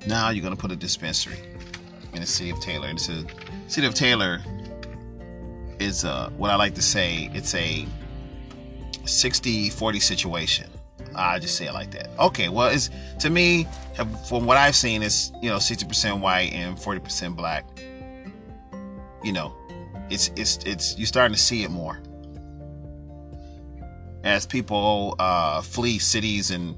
Now 0.07 0.29
you're 0.29 0.43
to 0.55 0.62
put 0.62 0.71
a 0.71 0.75
dispensary 0.75 1.39
in 2.13 2.21
the 2.21 2.27
city 2.27 2.49
of 2.49 2.59
Taylor. 2.59 2.88
And 2.88 2.97
the 2.97 3.29
city 3.67 3.85
of 3.85 3.93
Taylor 3.93 4.41
is 5.79 6.05
uh, 6.05 6.29
what 6.38 6.51
I 6.51 6.55
like 6.55 6.75
to 6.75 6.81
say 6.81 7.29
it's 7.33 7.53
a 7.55 7.85
60 9.05 9.69
40 9.69 9.99
situation. 9.99 10.68
I 11.19 11.39
just 11.39 11.58
say 11.58 11.67
it 11.67 11.73
like 11.73 11.91
that. 11.91 12.10
Okay, 12.17 12.49
well, 12.49 12.67
it's 12.67 12.89
to 13.19 13.29
me, 13.29 13.67
from 14.27 14.45
what 14.45 14.58
I've 14.58 14.75
seen, 14.75 15.03
it's 15.03 15.32
you 15.41 15.49
know, 15.49 15.58
60% 15.58 16.19
white 16.19 16.53
and 16.53 16.77
40% 16.77 17.36
black. 17.36 17.65
You 19.23 19.34
know, 19.34 19.53
it's 20.10 20.32
it's 20.36 20.58
it's 20.65 20.97
you're 20.97 21.08
starting 21.08 21.36
to 21.36 21.41
see 21.41 21.63
it 21.63 21.71
more 21.71 22.01
as 24.23 24.45
people 24.45 25.15
uh, 25.19 25.62
flee 25.62 25.99
cities 25.99 26.51
and 26.51 26.77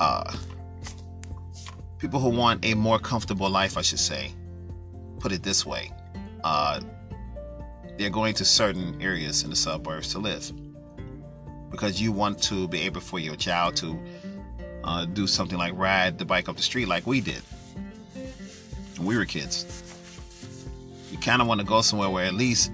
uh, 0.00 0.36
people 1.98 2.20
who 2.20 2.30
want 2.30 2.64
a 2.64 2.74
more 2.74 2.98
comfortable 2.98 3.48
life, 3.48 3.76
I 3.76 3.82
should 3.82 3.98
say, 3.98 4.32
put 5.18 5.32
it 5.32 5.42
this 5.42 5.64
way, 5.66 5.90
uh, 6.44 6.80
they're 7.98 8.10
going 8.10 8.34
to 8.34 8.44
certain 8.44 9.00
areas 9.00 9.42
in 9.42 9.50
the 9.50 9.56
suburbs 9.56 10.12
to 10.12 10.18
live 10.18 10.52
because 11.70 12.00
you 12.00 12.12
want 12.12 12.42
to 12.44 12.68
be 12.68 12.80
able 12.80 13.00
for 13.00 13.18
your 13.18 13.36
child 13.36 13.76
to 13.76 13.98
uh, 14.84 15.04
do 15.04 15.26
something 15.26 15.58
like 15.58 15.72
ride 15.76 16.18
the 16.18 16.24
bike 16.24 16.48
up 16.48 16.56
the 16.56 16.62
street 16.62 16.88
like 16.88 17.06
we 17.06 17.20
did 17.20 17.42
when 18.96 19.06
we 19.06 19.16
were 19.16 19.24
kids. 19.24 19.84
You 21.10 21.18
kind 21.18 21.40
of 21.40 21.48
want 21.48 21.60
to 21.60 21.66
go 21.66 21.80
somewhere 21.80 22.10
where 22.10 22.24
at 22.24 22.34
least 22.34 22.72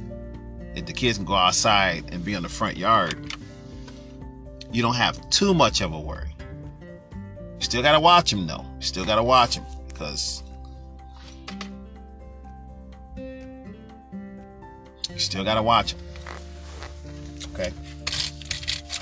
if 0.75 0.87
the 0.87 0.93
kids 0.93 1.19
can 1.19 1.27
go 1.27 1.35
outside 1.35 2.13
and 2.13 2.25
be 2.25 2.35
in 2.35 2.43
the 2.43 2.49
front 2.49 2.77
yard, 2.77 3.35
you 4.73 4.83
don't 4.83 4.97
have 4.97 5.29
too 5.31 5.55
much 5.55 5.81
of 5.81 5.93
a 5.93 6.01
worry. 6.01 6.35
You 7.11 7.61
still 7.61 7.83
got 7.83 7.93
to 7.93 8.01
watch 8.01 8.31
them 8.31 8.47
though. 8.47 8.65
You 8.77 8.83
still 8.83 9.05
got 9.05 9.17
to 9.17 9.23
watch 9.23 9.57
them 9.57 9.65
because 9.89 10.43
you 13.17 15.19
still 15.19 15.45
got 15.45 15.55
to 15.55 15.63
watch 15.63 15.95
them. 15.95 16.05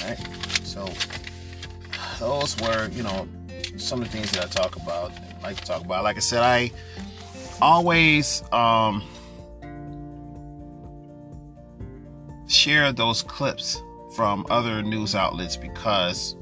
Right. 0.05 0.19
So 0.65 0.89
those 2.19 2.57
were, 2.61 2.89
you 2.91 3.03
know, 3.03 3.29
some 3.77 4.03
of 4.03 4.11
the 4.11 4.17
things 4.17 4.31
that 4.33 4.45
I 4.45 4.49
talk 4.49 4.77
about, 4.77 5.13
like 5.43 5.57
to 5.57 5.65
talk 5.65 5.85
about. 5.85 6.05
Like 6.05 6.17
I 6.17 6.21
said, 6.21 6.43
I 6.43 6.71
always 7.61 8.43
um, 8.53 9.03
share 12.49 12.93
those 12.93 13.23
clips 13.23 13.81
from 14.17 14.47
other 14.51 14.83
news 14.83 15.15
outlets 15.15 15.57
because, 15.57 16.37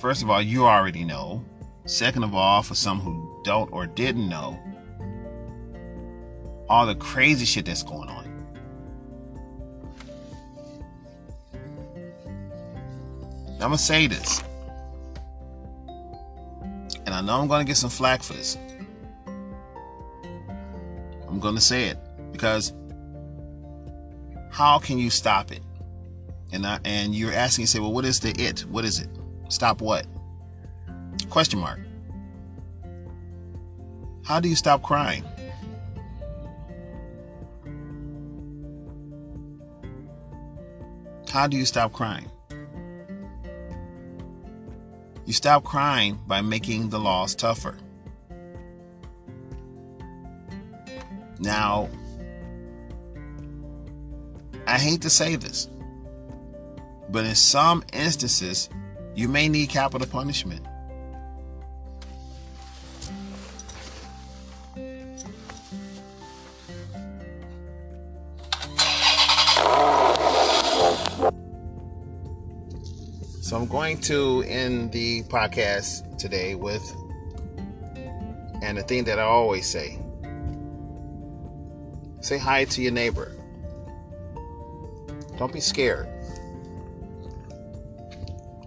first 0.00 0.22
of 0.22 0.30
all, 0.30 0.42
you 0.42 0.66
already 0.66 1.04
know. 1.04 1.44
Second 1.86 2.24
of 2.24 2.34
all, 2.34 2.62
for 2.62 2.74
some 2.74 3.00
who 3.00 3.40
don't 3.44 3.72
or 3.72 3.86
didn't 3.86 4.28
know, 4.28 4.58
all 6.68 6.86
the 6.86 6.94
crazy 6.94 7.44
shit 7.44 7.66
that's 7.66 7.82
going 7.82 8.08
on. 8.08 8.19
I'm 13.62 13.68
gonna 13.68 13.78
say 13.78 14.06
this, 14.06 14.42
and 17.04 17.10
I 17.10 17.20
know 17.20 17.40
I'm 17.40 17.46
gonna 17.46 17.64
get 17.64 17.76
some 17.76 17.90
flack 17.90 18.22
for 18.22 18.32
this. 18.32 18.56
I'm 21.28 21.38
gonna 21.40 21.60
say 21.60 21.88
it 21.88 21.98
because 22.32 22.72
how 24.50 24.78
can 24.78 24.98
you 24.98 25.10
stop 25.10 25.52
it? 25.52 25.60
And 26.52 26.66
I, 26.66 26.80
and 26.84 27.14
you're 27.14 27.32
asking, 27.32 27.64
you 27.64 27.66
say, 27.66 27.78
well, 27.78 27.92
what 27.92 28.04
is 28.04 28.18
the 28.20 28.30
it? 28.30 28.60
What 28.60 28.84
is 28.84 28.98
it? 28.98 29.08
Stop 29.50 29.80
what? 29.80 30.06
Question 31.28 31.60
mark. 31.60 31.80
How 34.24 34.40
do 34.40 34.48
you 34.48 34.56
stop 34.56 34.82
crying? 34.82 35.24
How 41.30 41.46
do 41.46 41.56
you 41.56 41.66
stop 41.66 41.92
crying? 41.92 42.30
You 45.30 45.34
stop 45.34 45.62
crying 45.62 46.18
by 46.26 46.40
making 46.40 46.88
the 46.88 46.98
laws 46.98 47.36
tougher. 47.36 47.78
Now, 51.38 51.88
I 54.66 54.76
hate 54.76 55.02
to 55.02 55.08
say 55.08 55.36
this, 55.36 55.68
but 57.10 57.24
in 57.26 57.36
some 57.36 57.84
instances, 57.92 58.70
you 59.14 59.28
may 59.28 59.48
need 59.48 59.68
capital 59.68 60.08
punishment. 60.08 60.66
Going 73.70 74.00
to 74.00 74.42
end 74.48 74.90
the 74.90 75.22
podcast 75.24 76.18
today 76.18 76.56
with, 76.56 76.82
and 78.62 78.76
the 78.76 78.82
thing 78.82 79.04
that 79.04 79.18
I 79.18 79.22
always 79.22 79.66
say 79.66 79.98
say 82.20 82.36
hi 82.36 82.64
to 82.66 82.82
your 82.82 82.92
neighbor. 82.92 83.32
Don't 85.38 85.52
be 85.52 85.60
scared. 85.60 86.08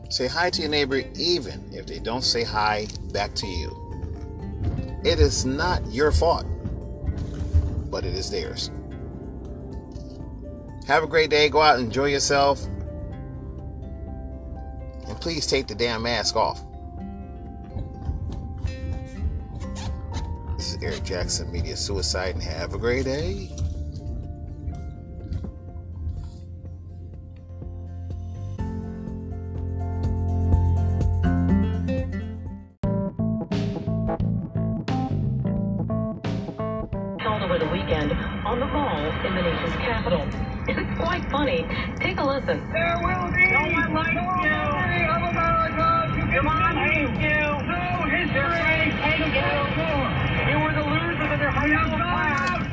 Say 0.09 0.27
hi 0.27 0.49
to 0.49 0.61
your 0.61 0.71
neighbor 0.71 1.03
even 1.15 1.69
if 1.71 1.85
they 1.85 1.99
don't 1.99 2.23
say 2.23 2.43
hi 2.43 2.87
back 3.11 3.35
to 3.35 3.47
you. 3.47 3.79
It 5.03 5.19
is 5.19 5.45
not 5.45 5.85
your 5.91 6.11
fault, 6.11 6.45
but 7.91 8.05
it 8.05 8.15
is 8.15 8.31
theirs. 8.31 8.71
Have 10.87 11.03
a 11.03 11.07
great 11.07 11.29
day. 11.29 11.49
Go 11.49 11.61
out 11.61 11.75
and 11.75 11.85
enjoy 11.85 12.05
yourself. 12.05 12.65
Please 15.23 15.47
take 15.47 15.67
the 15.67 15.75
damn 15.75 16.01
mask 16.01 16.35
off. 16.35 16.65
This 20.57 20.73
is 20.73 20.83
Eric 20.83 21.05
Jackson, 21.05 21.49
Media 21.49 21.77
Suicide, 21.77 22.35
and 22.35 22.43
have 22.43 22.73
a 22.73 22.77
great 22.77 23.05
day. 23.05 23.49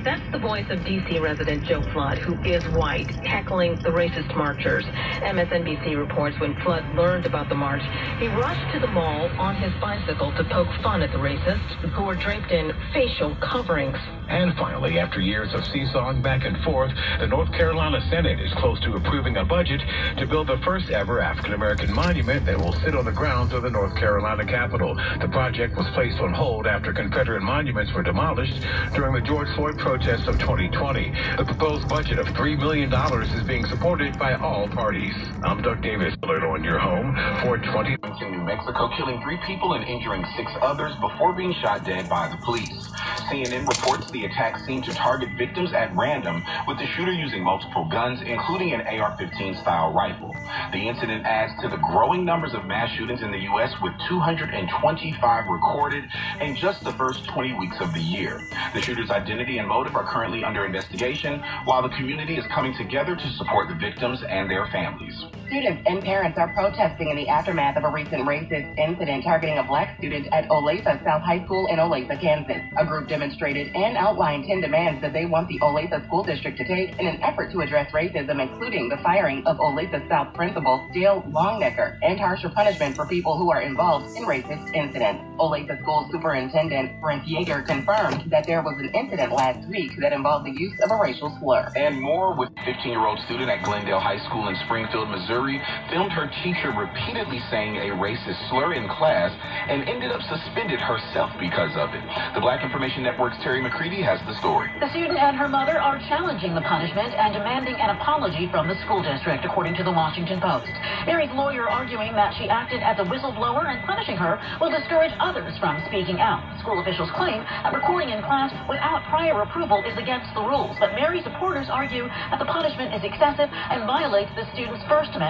That's 0.03 0.23
the 0.33 0.39
voice 0.39 0.65
of 0.71 0.83
D.C. 0.87 1.19
resident 1.19 1.65
Joe 1.65 1.85
Flood, 1.93 2.19
who 2.19 2.33
is 2.43 2.65
white, 2.73 3.11
heckling 3.27 3.77
the 3.85 3.91
racist 3.91 4.35
marchers. 4.35 4.85
MSNBC 5.23 5.99
reports 5.99 6.37
when 6.41 6.55
Flood 6.63 6.85
learned 6.95 7.27
about 7.27 7.51
the 7.51 7.55
march, 7.55 7.83
he 8.19 8.29
rushed 8.29 8.73
to 8.73 8.81
the 8.81 8.87
mall 8.87 9.29
on 9.39 9.55
his 9.57 9.73
bicycle 9.81 10.33
to 10.39 10.45
poke 10.45 10.69
fun 10.83 11.03
at 11.03 11.13
the 11.13 11.19
racists 11.19 11.93
who 11.93 12.05
were 12.05 12.15
draped 12.15 12.51
in 12.51 12.73
facial 12.95 13.37
coverings. 13.43 13.99
And 14.31 14.55
finally, 14.57 15.01
after 15.01 15.21
years 15.21 15.53
of 15.55 15.65
seesawing 15.67 16.23
back 16.23 16.45
and 16.45 16.57
forth, 16.63 16.93
the 17.19 17.27
North 17.27 17.51
Carolina 17.51 18.01
Senate 18.11 18.39
is 18.39 18.53
close 18.55 18.79
to 18.81 18.95
approving 18.95 19.37
a 19.37 19.45
budget 19.45 19.81
to 20.19 20.27
build 20.27 20.47
the 20.47 20.59
first 20.65 20.89
ever 20.91 21.21
African 21.21 21.53
American 21.53 21.93
monument 21.93 22.47
that 22.47 22.57
will 22.57 22.73
sit 22.85 22.95
on 22.95 23.05
the 23.05 23.11
grounds 23.11 23.53
of 23.53 23.63
the 23.63 23.71
North 23.71 23.97
Carolina 23.97 24.47
Capitol. 24.47 24.95
The 25.21 25.29
project 25.29 25.77
was 25.77 25.87
placed 25.95 26.21
on 26.21 26.33
hold 26.33 26.69
after 26.69 26.93
Confederate 26.93 27.43
monuments 27.43 27.93
were 27.93 28.05
demolished 28.05 28.55
during 28.95 29.15
the 29.15 29.21
George 29.21 29.49
Floyd 29.57 29.77
protests 29.79 30.29
of 30.29 30.39
2020. 30.39 31.13
The 31.37 31.45
proposed 31.45 31.89
budget 31.89 32.21
of 32.21 32.27
$3 32.29 32.57
million 32.57 32.93
is 33.23 33.43
being 33.49 33.65
supported 33.67 34.17
by 34.17 34.35
all 34.35 34.69
parties. 34.69 35.15
I'm 35.43 35.61
Doug 35.61 35.83
Davis. 35.83 36.15
Alert 36.23 36.45
on 36.45 36.63
your 36.63 36.79
home. 36.79 37.17
420 37.43 37.97
in 38.23 38.31
New 38.33 38.45
Mexico, 38.45 38.91
killing 38.97 39.21
three 39.23 39.39
people 39.47 39.73
and 39.75 39.85
injuring 39.85 40.25
six 40.37 40.53
others 40.61 40.93
before 41.01 41.33
being 41.33 41.55
shot 41.63 41.85
dead 41.85 42.09
by 42.09 42.29
the 42.29 42.37
police. 42.45 42.89
CNN 43.31 43.67
reports 43.67 44.11
the 44.11 44.20
attack 44.25 44.59
seemed 44.59 44.85
to 44.85 44.93
target 44.93 45.29
victims 45.37 45.73
at 45.73 45.95
random, 45.97 46.43
with 46.67 46.79
the 46.79 46.87
shooter 46.87 47.13
using 47.13 47.43
multiple 47.43 47.85
guns, 47.91 48.21
including 48.23 48.73
an 48.73 48.81
AR-15 48.81 49.61
style 49.61 49.93
rifle. 49.93 50.35
The 50.73 50.89
incident 50.89 51.27
adds 51.27 51.53
to 51.63 51.69
the 51.69 51.77
growing 51.77 52.25
numbers 52.25 52.55
of 52.55 52.65
mass 52.65 52.91
shootings 52.91 53.23
in 53.23 53.31
the 53.31 53.39
U.S., 53.39 53.73
with 53.83 53.93
225 54.09 55.47
recorded 55.49 56.05
in 56.41 56.57
just 56.57 56.83
the 56.85 56.93
first 56.93 57.27
20 57.29 57.55
weeks 57.55 57.81
of 57.81 57.93
the 57.93 58.01
year. 58.01 58.41
The 58.75 58.81
shooter's 58.81 59.11
identity 59.11 59.59
and 59.59 59.69
motive 59.69 59.97
are 59.97 60.05
currently 60.05 60.45
under 60.45 60.65
investigation, 60.65 61.43
while 61.65 61.83
the 61.83 61.95
community 61.97 62.37
is 62.37 62.47
coming 62.47 62.75
together 62.77 63.17
to 63.17 63.31
support 63.33 63.69
the 63.69 63.75
victims 63.75 64.23
and 64.29 64.51
their 64.51 64.67
families. 64.67 65.25
Students 65.51 65.83
and 65.85 66.01
parents 66.01 66.39
are 66.39 66.47
protesting 66.55 67.11
in 67.11 67.17
the 67.17 67.29
aftermath 67.29 67.77
of 67.77 67.83
a 67.83 67.89
recent 67.89 68.23
racist 68.23 68.79
incident 68.79 69.25
targeting 69.25 69.59
a 69.59 69.65
black 69.65 69.99
student 69.99 70.29
at 70.31 70.49
Olathe 70.49 70.85
South 71.03 71.23
High 71.23 71.45
School 71.45 71.67
in 71.67 71.81
Olathe, 71.81 72.21
Kansas. 72.21 72.63
A 72.79 72.87
group 72.87 73.09
demonstrated 73.09 73.75
and 73.75 73.97
outlined 73.97 74.45
10 74.47 74.61
demands 74.61 75.03
that 75.03 75.13
they 75.13 75.27
want 75.27 75.49
the 75.49 75.59
Olathe 75.59 76.07
School 76.07 76.23
District 76.23 76.57
to 76.57 76.65
take 76.65 76.97
in 77.01 77.09
an 77.09 77.21
effort 77.25 77.51
to 77.51 77.63
address 77.63 77.91
racism, 77.91 78.41
including 78.41 78.89
the 78.89 78.99
firing 78.99 79.45
of 79.45 79.57
Olathe 79.57 80.09
South 80.09 80.33
principal 80.35 80.89
Dale 80.95 81.21
Longnecker 81.23 81.99
and 82.01 82.21
harsher 82.21 82.51
punishment 82.51 82.95
for 82.95 83.05
people 83.07 83.37
who 83.37 83.51
are 83.51 83.63
involved 83.63 84.07
in 84.17 84.23
racist 84.27 84.73
incidents. 84.73 85.21
Olathe 85.41 85.83
School 85.83 86.09
Superintendent 86.13 87.01
Brent 87.01 87.25
Yeager 87.25 87.67
confirmed 87.67 88.23
that 88.31 88.47
there 88.47 88.63
was 88.63 88.79
an 88.79 88.95
incident 88.95 89.33
last 89.33 89.69
week 89.69 89.91
that 89.99 90.13
involved 90.13 90.47
the 90.47 90.53
use 90.53 90.79
of 90.85 90.93
a 90.93 90.97
racial 90.97 91.37
slur. 91.41 91.73
And 91.75 92.01
more 92.01 92.39
with 92.39 92.51
15-year-old 92.55 93.19
student 93.27 93.51
at 93.51 93.65
Glendale 93.65 93.99
High 93.99 94.25
School 94.29 94.47
in 94.47 94.55
Springfield, 94.65 95.11
Missouri 95.11 95.40
Missouri 95.41 95.63
filmed 95.89 96.13
her 96.13 96.29
teacher 96.45 96.71
repeatedly 96.71 97.41
saying 97.51 97.77
a 97.77 97.97
racist 97.97 98.37
slur 98.51 98.75
in 98.75 98.87
class 98.89 99.33
and 99.69 99.89
ended 99.89 100.13
up 100.13 100.21
suspended 100.29 100.81
herself 100.81 101.33
because 101.41 101.73
of 101.81 101.95
it. 101.97 102.05
The 102.35 102.41
Black 102.41 102.63
Information 102.63 103.03
Network's 103.03 103.41
Terry 103.43 103.63
McCready 103.63 104.03
has 104.03 104.21
the 104.29 104.37
story. 104.37 104.69
The 104.81 104.91
student 104.91 105.17
and 105.17 105.37
her 105.37 105.49
mother 105.49 105.81
are 105.81 105.97
challenging 106.13 106.55
the 106.55 106.61
punishment 106.61 107.15
and 107.17 107.33
demanding 107.33 107.75
an 107.81 107.97
apology 107.97 108.53
from 108.53 108.69
the 108.69 108.77
school 108.85 109.03
district, 109.03 109.45
according 109.45 109.77
to 109.81 109.85
the 109.85 109.91
Washington 109.91 110.41
Post. 110.45 110.69
Mary's 111.07 111.33
lawyer 111.33 111.69
arguing 111.69 112.13
that 112.13 112.37
she 112.37 112.45
acted 112.49 112.83
as 112.85 113.01
a 113.01 113.05
whistleblower 113.09 113.65
and 113.65 113.81
punishing 113.89 114.17
her 114.21 114.37
will 114.61 114.71
discourage 114.71 115.13
others 115.21 115.57
from 115.57 115.81
speaking 115.89 116.21
out. 116.21 116.45
School 116.61 116.81
officials 116.81 117.09
claim 117.17 117.41
that 117.65 117.73
recording 117.73 118.11
in 118.11 118.21
class 118.21 118.53
without 118.69 119.01
prior 119.09 119.41
approval 119.41 119.81
is 119.89 119.97
against 119.97 120.29
the 120.35 120.45
rules, 120.45 120.77
but 120.79 120.93
Mary 120.93 121.23
supporters 121.25 121.69
argue 121.73 122.05
that 122.29 122.39
the 122.39 122.45
punishment 122.45 122.93
is 122.93 123.01
excessive 123.05 123.49
and 123.49 123.89
violates 123.89 124.31
the 124.37 124.45
student's 124.53 124.85
First 124.85 125.17
Amendment 125.17 125.30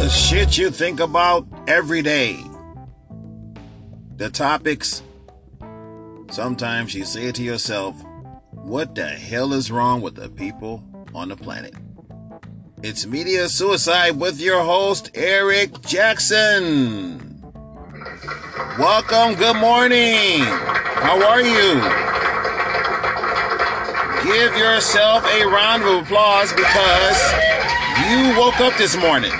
The 0.00 0.08
shit 0.08 0.56
you 0.56 0.70
think 0.70 0.98
about 0.98 1.46
every 1.68 2.00
day. 2.00 2.42
The 4.16 4.30
topics. 4.30 5.02
Sometimes 6.30 6.94
you 6.94 7.04
say 7.04 7.30
to 7.32 7.42
yourself, 7.42 7.94
what 8.50 8.94
the 8.94 9.06
hell 9.06 9.52
is 9.52 9.70
wrong 9.70 10.00
with 10.00 10.14
the 10.14 10.30
people 10.30 10.82
on 11.14 11.28
the 11.28 11.36
planet? 11.36 11.74
It's 12.82 13.04
Media 13.04 13.46
Suicide 13.50 14.18
with 14.18 14.40
your 14.40 14.62
host, 14.62 15.10
Eric 15.12 15.82
Jackson. 15.82 17.42
Welcome, 18.78 19.34
good 19.34 19.58
morning. 19.58 20.40
How 20.40 21.22
are 21.28 21.42
you? 21.42 21.74
Give 24.24 24.56
yourself 24.56 25.26
a 25.26 25.44
round 25.44 25.82
of 25.82 26.04
applause 26.04 26.54
because 26.54 27.20
you 28.08 28.34
woke 28.40 28.60
up 28.60 28.74
this 28.78 28.96
morning. 28.96 29.32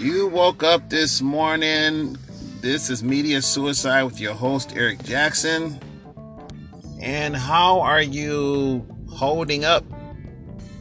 You 0.00 0.28
woke 0.28 0.62
up 0.62 0.88
this 0.88 1.20
morning. 1.20 2.16
This 2.62 2.88
is 2.88 3.04
Media 3.04 3.42
Suicide 3.42 4.04
with 4.04 4.18
your 4.18 4.32
host, 4.32 4.74
Eric 4.74 5.04
Jackson. 5.04 5.78
And 7.02 7.36
how 7.36 7.80
are 7.80 8.00
you 8.00 8.86
holding 9.10 9.66
up 9.66 9.84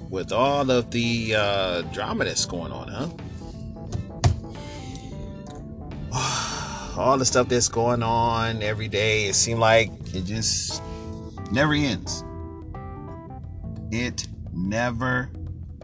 with 0.10 0.32
all 0.32 0.72
of 0.72 0.92
the 0.92 1.36
uh, 1.36 1.82
drama 1.92 2.24
that's 2.24 2.46
going 2.46 2.72
on, 2.72 2.88
huh? 6.14 6.96
all 6.98 7.18
the 7.18 7.26
stuff 7.26 7.50
that's 7.50 7.68
going 7.68 8.02
on 8.02 8.64
every 8.64 8.88
day, 8.88 9.26
it 9.26 9.36
seems 9.36 9.60
like 9.60 9.92
it 10.14 10.24
just 10.24 10.82
never 11.52 11.74
ends. 11.74 12.24
It 13.92 14.30
never, 14.54 15.30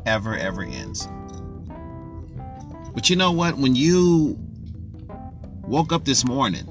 ever, 0.05 0.38
ever 0.38 0.63
ends. 0.63 1.05
But 2.95 3.09
you 3.09 3.17
know 3.17 3.33
what? 3.33 3.57
When 3.57 3.75
you 3.75 4.37
woke 5.63 5.91
up 5.91 6.05
this 6.05 6.25
morning, 6.25 6.63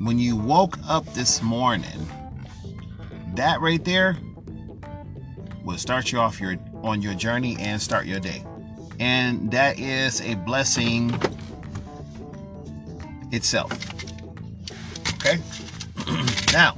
when 0.00 0.18
you 0.18 0.36
woke 0.36 0.76
up 0.88 1.06
this 1.14 1.40
morning, 1.40 2.08
that 3.36 3.60
right 3.60 3.82
there 3.84 4.18
will 5.64 5.78
start 5.78 6.10
you 6.10 6.18
off 6.18 6.40
your 6.40 6.56
on 6.82 7.00
your 7.00 7.14
journey 7.14 7.56
and 7.60 7.80
start 7.80 8.06
your 8.06 8.18
day. 8.18 8.44
And 8.98 9.52
that 9.52 9.78
is 9.78 10.20
a 10.20 10.34
blessing 10.34 11.14
itself. 13.30 13.72
Okay? 15.14 15.38
now, 16.52 16.74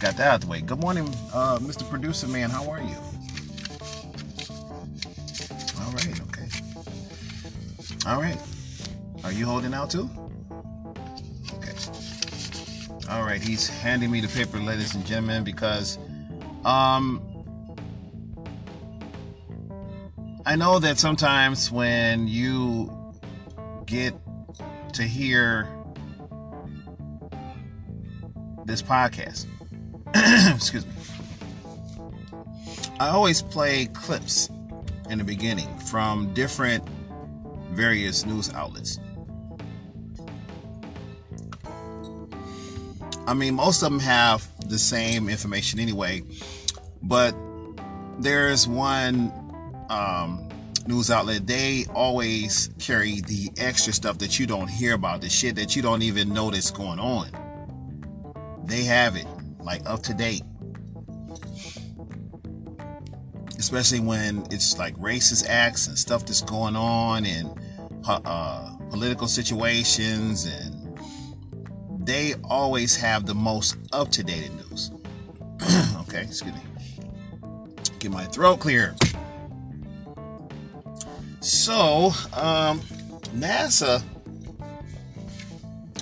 got 0.00 0.16
that 0.16 0.20
out 0.20 0.34
of 0.36 0.40
the 0.40 0.46
way. 0.48 0.60
Good 0.60 0.80
morning, 0.80 1.06
uh, 1.32 1.58
Mr. 1.60 1.88
Producer 1.88 2.26
Man. 2.26 2.50
How 2.50 2.68
are 2.68 2.80
you? 2.80 3.07
All 8.06 8.20
right. 8.20 8.38
Are 9.24 9.32
you 9.32 9.46
holding 9.46 9.74
out 9.74 9.90
too? 9.90 10.08
Okay. 11.54 11.72
All 13.10 13.24
right, 13.24 13.40
he's 13.40 13.68
handing 13.68 14.10
me 14.10 14.20
the 14.20 14.28
paper, 14.28 14.58
ladies 14.58 14.94
and 14.94 15.04
gentlemen, 15.04 15.44
because 15.44 15.98
um 16.64 17.22
I 20.46 20.56
know 20.56 20.78
that 20.78 20.98
sometimes 20.98 21.70
when 21.70 22.26
you 22.26 22.90
get 23.84 24.14
to 24.94 25.02
hear 25.02 25.68
this 28.64 28.80
podcast, 28.80 29.46
excuse 30.54 30.86
me, 30.86 30.92
I 32.98 33.08
always 33.08 33.42
play 33.42 33.86
clips 33.86 34.48
in 35.10 35.18
the 35.18 35.24
beginning 35.24 35.68
from 35.80 36.32
different 36.32 36.82
various 37.70 38.26
news 38.26 38.52
outlets. 38.52 38.98
I 43.26 43.34
mean, 43.34 43.54
most 43.54 43.82
of 43.82 43.90
them 43.90 44.00
have 44.00 44.48
the 44.68 44.78
same 44.78 45.28
information 45.28 45.78
anyway, 45.78 46.22
but 47.02 47.34
there's 48.18 48.66
one 48.66 49.32
um, 49.90 50.48
news 50.88 51.10
outlet, 51.10 51.46
they 51.46 51.84
always 51.94 52.70
carry 52.78 53.20
the 53.20 53.50
extra 53.58 53.92
stuff 53.92 54.18
that 54.18 54.38
you 54.38 54.46
don't 54.46 54.68
hear 54.68 54.94
about, 54.94 55.20
the 55.20 55.28
shit 55.28 55.54
that 55.56 55.76
you 55.76 55.82
don't 55.82 56.02
even 56.02 56.32
know 56.32 56.50
that's 56.50 56.70
going 56.70 56.98
on. 56.98 57.30
They 58.64 58.84
have 58.84 59.16
it 59.16 59.26
like 59.60 59.86
up 59.86 60.02
to 60.04 60.14
date. 60.14 60.42
Especially 63.58 64.00
when 64.00 64.46
it's 64.50 64.78
like 64.78 64.94
racist 64.96 65.48
acts 65.48 65.88
and 65.88 65.98
stuff 65.98 66.24
that's 66.24 66.42
going 66.42 66.76
on 66.76 67.26
and 67.26 67.50
uh, 68.06 68.76
political 68.90 69.26
situations, 69.26 70.46
and 70.46 70.98
they 72.06 72.34
always 72.44 72.96
have 72.96 73.26
the 73.26 73.34
most 73.34 73.76
up 73.92 74.10
to 74.12 74.22
date 74.22 74.50
news. 74.54 74.90
okay, 76.02 76.22
excuse 76.22 76.54
me. 76.54 76.60
Get 77.98 78.12
my 78.12 78.24
throat 78.26 78.60
clear. 78.60 78.94
So, 81.40 82.12
um, 82.34 82.80
NASA, 83.34 84.02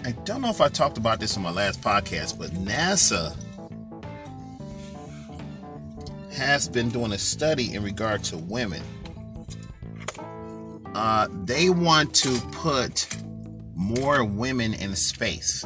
I 0.04 0.12
don't 0.24 0.40
know 0.40 0.50
if 0.50 0.60
I 0.60 0.68
talked 0.68 0.98
about 0.98 1.20
this 1.20 1.36
in 1.36 1.42
my 1.42 1.50
last 1.50 1.80
podcast, 1.80 2.38
but 2.38 2.50
NASA 2.50 3.36
has 6.36 6.68
been 6.68 6.88
doing 6.88 7.12
a 7.12 7.18
study 7.18 7.74
in 7.74 7.82
regard 7.82 8.22
to 8.24 8.36
women. 8.36 8.82
Uh, 10.94 11.28
they 11.44 11.68
want 11.70 12.14
to 12.14 12.38
put 12.52 13.06
more 13.74 14.24
women 14.24 14.74
in 14.74 14.94
space. 14.96 15.64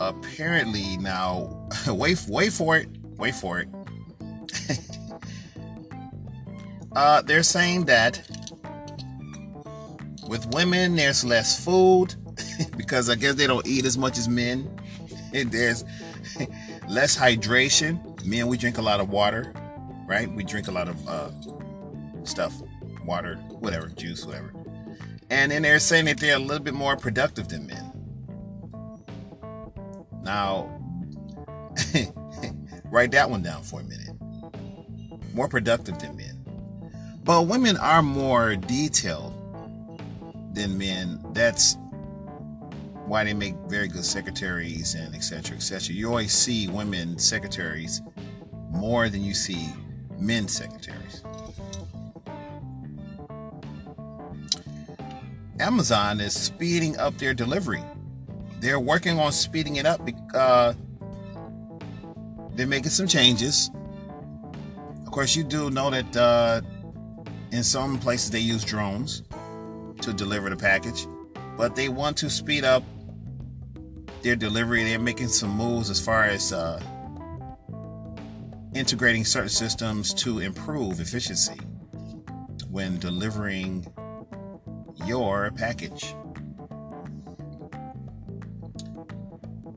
Apparently, 0.00 0.96
now, 0.98 1.68
wait, 1.88 2.24
wait 2.28 2.52
for 2.52 2.76
it, 2.76 2.88
wait 3.16 3.34
for 3.34 3.60
it. 3.60 3.68
Uh, 6.94 7.20
they're 7.22 7.42
saying 7.42 7.86
that 7.86 8.22
with 10.28 10.46
women, 10.54 10.96
there's 10.96 11.24
less 11.24 11.62
food 11.64 12.14
because 12.76 13.10
I 13.10 13.16
guess 13.16 13.34
they 13.34 13.46
don't 13.46 13.66
eat 13.66 13.84
as 13.84 13.98
much 13.98 14.16
as 14.16 14.28
men. 14.28 14.70
And 15.32 15.50
there's 15.50 15.84
less 16.88 17.16
hydration. 17.16 18.13
Men, 18.24 18.46
we 18.46 18.56
drink 18.56 18.78
a 18.78 18.82
lot 18.82 19.00
of 19.00 19.10
water, 19.10 19.52
right? 20.06 20.30
We 20.32 20.44
drink 20.44 20.68
a 20.68 20.72
lot 20.72 20.88
of 20.88 21.08
uh, 21.08 21.30
stuff, 22.24 22.54
water, 23.04 23.36
whatever, 23.60 23.88
juice, 23.88 24.24
whatever. 24.24 24.52
And 25.30 25.52
then 25.52 25.62
they're 25.62 25.78
saying 25.78 26.06
that 26.06 26.18
they're 26.18 26.36
a 26.36 26.38
little 26.38 26.62
bit 26.62 26.74
more 26.74 26.96
productive 26.96 27.48
than 27.48 27.66
men. 27.66 27.92
Now, 30.22 30.80
write 32.84 33.10
that 33.12 33.28
one 33.28 33.42
down 33.42 33.62
for 33.62 33.80
a 33.80 33.84
minute. 33.84 34.10
More 35.34 35.48
productive 35.48 35.98
than 35.98 36.16
men. 36.16 36.44
But 37.24 37.46
women 37.46 37.76
are 37.76 38.02
more 38.02 38.56
detailed 38.56 39.32
than 40.54 40.78
men. 40.78 41.22
That's 41.32 41.76
why 43.06 43.24
they 43.24 43.34
make 43.34 43.54
very 43.66 43.88
good 43.88 44.04
secretaries 44.04 44.94
and 44.94 45.14
etc. 45.14 45.56
etc. 45.56 45.94
You 45.94 46.08
always 46.08 46.32
see 46.32 46.68
women 46.68 47.18
secretaries 47.18 48.00
more 48.74 49.08
than 49.08 49.22
you 49.22 49.34
see 49.34 49.68
men 50.18 50.48
secretaries. 50.48 51.22
Amazon 55.60 56.20
is 56.20 56.34
speeding 56.34 56.96
up 56.98 57.16
their 57.18 57.32
delivery. 57.32 57.82
They're 58.60 58.80
working 58.80 59.18
on 59.18 59.32
speeding 59.32 59.76
it 59.76 59.86
up. 59.86 60.00
Uh, 60.34 60.74
they're 62.54 62.66
making 62.66 62.90
some 62.90 63.06
changes. 63.06 63.70
Of 65.06 65.10
course, 65.12 65.36
you 65.36 65.44
do 65.44 65.70
know 65.70 65.90
that 65.90 66.16
uh, 66.16 66.60
in 67.52 67.62
some 67.62 67.98
places 67.98 68.30
they 68.30 68.40
use 68.40 68.64
drones 68.64 69.22
to 70.00 70.12
deliver 70.12 70.50
the 70.50 70.56
package, 70.56 71.06
but 71.56 71.76
they 71.76 71.88
want 71.88 72.16
to 72.18 72.28
speed 72.28 72.64
up 72.64 72.82
their 74.22 74.34
delivery. 74.34 74.82
They're 74.82 74.98
making 74.98 75.28
some 75.28 75.50
moves 75.50 75.88
as 75.88 76.04
far 76.04 76.24
as 76.24 76.52
uh, 76.52 76.82
integrating 78.74 79.24
certain 79.24 79.48
systems 79.48 80.12
to 80.14 80.40
improve 80.40 81.00
efficiency 81.00 81.58
when 82.70 82.98
delivering 82.98 83.86
your 85.06 85.50
package. 85.52 86.14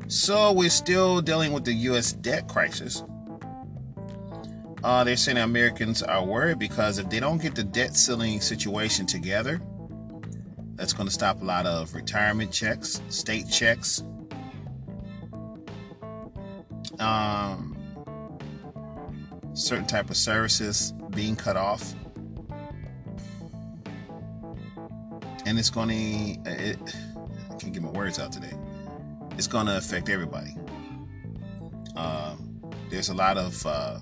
So 0.07 0.51
we're 0.51 0.69
still 0.69 1.21
dealing 1.21 1.51
with 1.51 1.65
the 1.65 1.73
U.S. 1.73 2.13
debt 2.13 2.47
crisis. 2.47 3.03
Uh, 4.83 5.03
they're 5.03 5.17
saying 5.17 5.37
Americans 5.37 6.01
are 6.01 6.23
worried 6.23 6.59
because 6.59 6.97
if 6.97 7.09
they 7.09 7.19
don't 7.19 7.41
get 7.41 7.55
the 7.55 7.63
debt 7.63 7.95
ceiling 7.95 8.39
situation 8.39 9.05
together, 9.05 9.61
that's 10.75 10.93
going 10.93 11.07
to 11.07 11.13
stop 11.13 11.41
a 11.41 11.45
lot 11.45 11.65
of 11.65 11.93
retirement 11.93 12.51
checks, 12.51 13.01
state 13.09 13.49
checks, 13.49 14.03
um, 16.99 17.76
certain 19.57 19.87
type 19.87 20.09
of 20.09 20.17
services 20.17 20.93
being 21.11 21.35
cut 21.35 21.57
off. 21.57 21.93
And 25.45 25.57
it's 25.57 25.69
going 25.69 25.89
to, 25.89 26.51
I 26.51 27.55
can't 27.57 27.73
get 27.73 27.81
my 27.81 27.89
words 27.89 28.19
out 28.19 28.31
today. 28.31 28.53
It's 29.37 29.47
going 29.47 29.65
to 29.65 29.77
affect 29.77 30.09
everybody. 30.09 30.55
Um, 31.95 32.61
there's 32.89 33.09
a 33.09 33.13
lot 33.13 33.37
of 33.37 33.65
uh, 33.65 33.99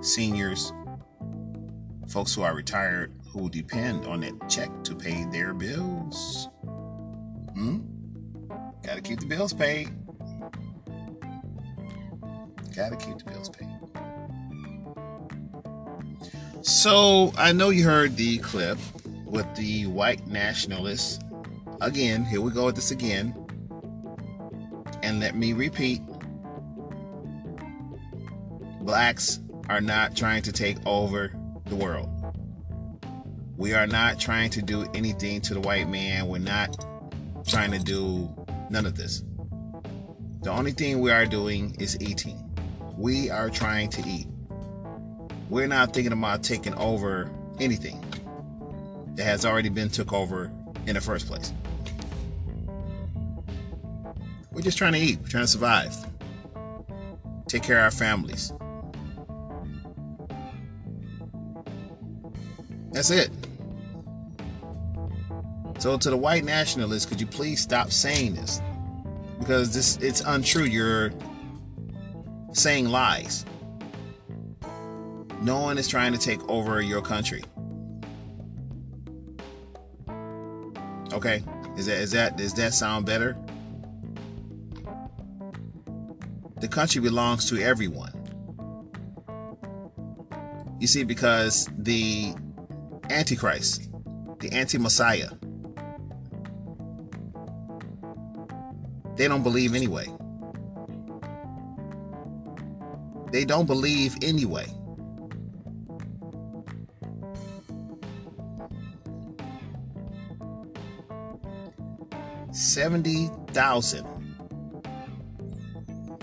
seniors, 0.00 0.72
folks 2.08 2.34
who 2.34 2.42
are 2.42 2.54
retired, 2.54 3.12
who 3.32 3.48
depend 3.50 4.06
on 4.06 4.20
that 4.20 4.48
check 4.48 4.70
to 4.84 4.94
pay 4.94 5.24
their 5.32 5.52
bills. 5.52 6.48
Hmm? 7.54 7.80
Got 8.82 8.96
to 8.96 9.02
keep 9.02 9.18
the 9.18 9.26
bills 9.26 9.52
paid. 9.52 9.90
Keep 12.74 13.18
the 13.18 13.24
bills 13.30 13.48
paid. 13.50 13.68
So 16.62 17.32
I 17.36 17.52
know 17.52 17.70
you 17.70 17.84
heard 17.84 18.16
the 18.16 18.38
clip 18.38 18.78
with 19.26 19.46
the 19.54 19.86
white 19.86 20.26
nationalists. 20.26 21.20
Again, 21.80 22.24
here 22.24 22.40
we 22.40 22.50
go 22.50 22.64
with 22.66 22.74
this 22.74 22.90
again. 22.90 23.32
And 25.02 25.20
let 25.20 25.36
me 25.36 25.52
repeat 25.52 26.00
blacks 28.80 29.40
are 29.68 29.80
not 29.80 30.16
trying 30.16 30.42
to 30.42 30.52
take 30.52 30.78
over 30.84 31.32
the 31.66 31.76
world. 31.76 32.08
We 33.56 33.72
are 33.72 33.86
not 33.86 34.18
trying 34.18 34.50
to 34.50 34.62
do 34.62 34.84
anything 34.94 35.40
to 35.42 35.54
the 35.54 35.60
white 35.60 35.88
man. 35.88 36.26
We're 36.26 36.38
not 36.38 36.84
trying 37.46 37.70
to 37.70 37.78
do 37.78 38.34
none 38.68 38.84
of 38.84 38.96
this. 38.96 39.22
The 40.42 40.50
only 40.50 40.72
thing 40.72 41.00
we 41.00 41.10
are 41.10 41.24
doing 41.24 41.76
is 41.78 41.96
eating. 42.00 42.43
We 42.96 43.30
are 43.30 43.50
trying 43.50 43.90
to 43.90 44.08
eat. 44.08 44.26
We're 45.50 45.66
not 45.66 45.92
thinking 45.92 46.12
about 46.12 46.42
taking 46.42 46.74
over 46.74 47.30
anything 47.60 48.02
that 49.16 49.24
has 49.24 49.44
already 49.44 49.68
been 49.68 49.88
took 49.88 50.12
over 50.12 50.50
in 50.86 50.94
the 50.94 51.00
first 51.00 51.26
place. 51.26 51.52
We're 54.52 54.62
just 54.62 54.78
trying 54.78 54.92
to 54.92 54.98
eat. 54.98 55.18
We're 55.20 55.28
trying 55.28 55.44
to 55.44 55.48
survive. 55.48 55.94
Take 57.48 57.62
care 57.62 57.78
of 57.78 57.84
our 57.84 57.90
families. 57.90 58.52
That's 62.92 63.10
it. 63.10 63.30
So 65.78 65.98
to 65.98 66.10
the 66.10 66.16
white 66.16 66.44
nationalists, 66.44 67.04
could 67.04 67.20
you 67.20 67.26
please 67.26 67.60
stop 67.60 67.90
saying 67.90 68.36
this? 68.36 68.62
Because 69.40 69.74
this 69.74 69.96
it's 69.98 70.20
untrue. 70.20 70.64
You're 70.64 71.12
saying 72.54 72.88
lies. 72.88 73.44
No 75.42 75.60
one 75.60 75.76
is 75.76 75.86
trying 75.86 76.12
to 76.12 76.18
take 76.18 76.42
over 76.48 76.80
your 76.80 77.02
country. 77.02 77.44
Okay? 81.12 81.42
Is 81.76 81.86
that 81.86 81.98
is 81.98 82.12
that 82.12 82.36
does 82.36 82.54
that 82.54 82.72
sound 82.72 83.04
better? 83.04 83.36
The 86.60 86.68
country 86.68 87.02
belongs 87.02 87.48
to 87.50 87.60
everyone. 87.60 88.12
You 90.80 90.86
see, 90.86 91.04
because 91.04 91.68
the 91.76 92.34
Antichrist, 93.10 93.90
the 94.40 94.50
anti 94.52 94.78
Messiah. 94.78 95.30
They 99.16 99.28
don't 99.28 99.42
believe 99.42 99.74
anyway. 99.74 100.13
They 103.34 103.44
don't 103.44 103.66
believe 103.66 104.14
anyway. 104.22 104.66
Seventy 112.52 113.28
thousand. 113.48 114.06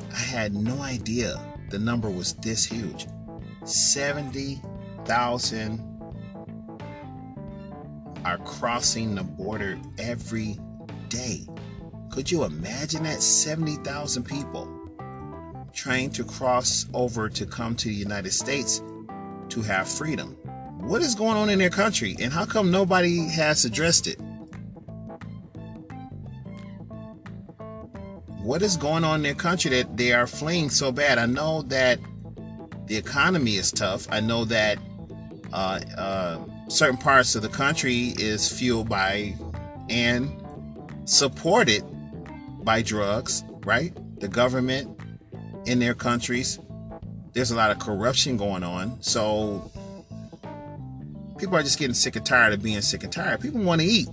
I 0.10 0.20
had 0.20 0.54
no 0.54 0.82
idea 0.82 1.38
the 1.70 1.80
number 1.80 2.10
was 2.10 2.34
this 2.36 2.64
huge. 2.64 3.08
Seventy 3.66 4.62
thousand 5.04 5.82
are 8.24 8.38
crossing 8.38 9.16
the 9.16 9.24
border 9.24 9.78
every 10.00 10.58
day. 11.10 11.46
Could 12.10 12.32
you 12.32 12.46
imagine 12.46 13.04
that? 13.04 13.22
70,000 13.22 14.24
people 14.24 14.81
trying 15.74 16.10
to 16.12 16.24
cross 16.24 16.86
over 16.94 17.30
to 17.30 17.46
come 17.46 17.76
to 17.76 17.88
the 17.88 17.94
United 17.94 18.32
States 18.32 18.82
to 19.50 19.62
have 19.62 19.88
freedom. 19.88 20.36
What 20.80 21.02
is 21.02 21.16
going 21.16 21.38
on 21.38 21.50
in 21.50 21.60
their 21.60 21.70
country 21.70 22.16
and 22.20 22.34
how 22.34 22.46
come 22.46 22.72
nobody 22.72 23.28
has 23.30 23.66
addressed 23.66 24.08
it? 24.08 24.20
What 28.42 28.64
is 28.64 28.76
going 28.76 29.04
on 29.04 29.18
in 29.18 29.24
their 29.24 29.36
country 29.36 29.70
that 29.72 29.96
they 29.98 30.14
are 30.14 30.26
fleeing 30.26 30.70
so 30.70 30.92
bad? 30.92 31.20
I 31.20 31.28
know 31.28 31.62
that 31.64 32.00
the 32.88 32.98
economy 32.98 33.56
is 33.56 33.72
tough. 33.72 34.08
I 34.12 34.20
know 34.20 34.46
that 34.46 34.80
uh, 35.54 35.80
uh, 35.98 36.40
certain 36.68 36.98
parts 36.98 37.36
of 37.36 37.44
the 37.44 37.50
country 37.50 38.14
is 38.18 38.52
fueled 38.52 38.90
by 38.90 39.36
and 39.90 40.44
supported 41.06 41.84
by 42.64 42.82
drugs, 42.82 43.44
right? 43.64 43.94
The 44.20 44.28
government 44.28 45.01
in 45.66 45.80
their 45.80 45.94
countries. 45.94 46.60
There's 47.34 47.52
a 47.52 47.56
lot 47.56 47.72
of 47.72 47.80
corruption 47.80 48.38
going 48.38 48.64
on. 48.64 49.02
So 49.02 49.72
people 51.38 51.56
are 51.56 51.64
just 51.64 51.80
getting 51.80 51.94
sick 51.94 52.16
and 52.16 52.26
tired 52.26 52.54
of 52.54 52.62
being 52.62 52.82
sick 52.82 53.04
and 53.04 53.12
tired. 53.12 53.42
People 53.42 53.62
want 53.62 53.82
to 53.82 53.88
eat. 53.88 54.08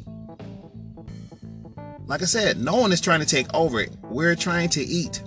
Like 2.07 2.23
I 2.23 2.27
said, 2.27 2.59
no 2.59 2.77
one 2.77 2.91
is 2.93 3.01
trying 3.01 3.21
to 3.21 3.27
take 3.27 3.53
over 3.55 3.81
it. 3.81 3.91
We're 4.05 4.35
trying 4.35 4.71
to 4.71 4.83
eat. 4.83 5.23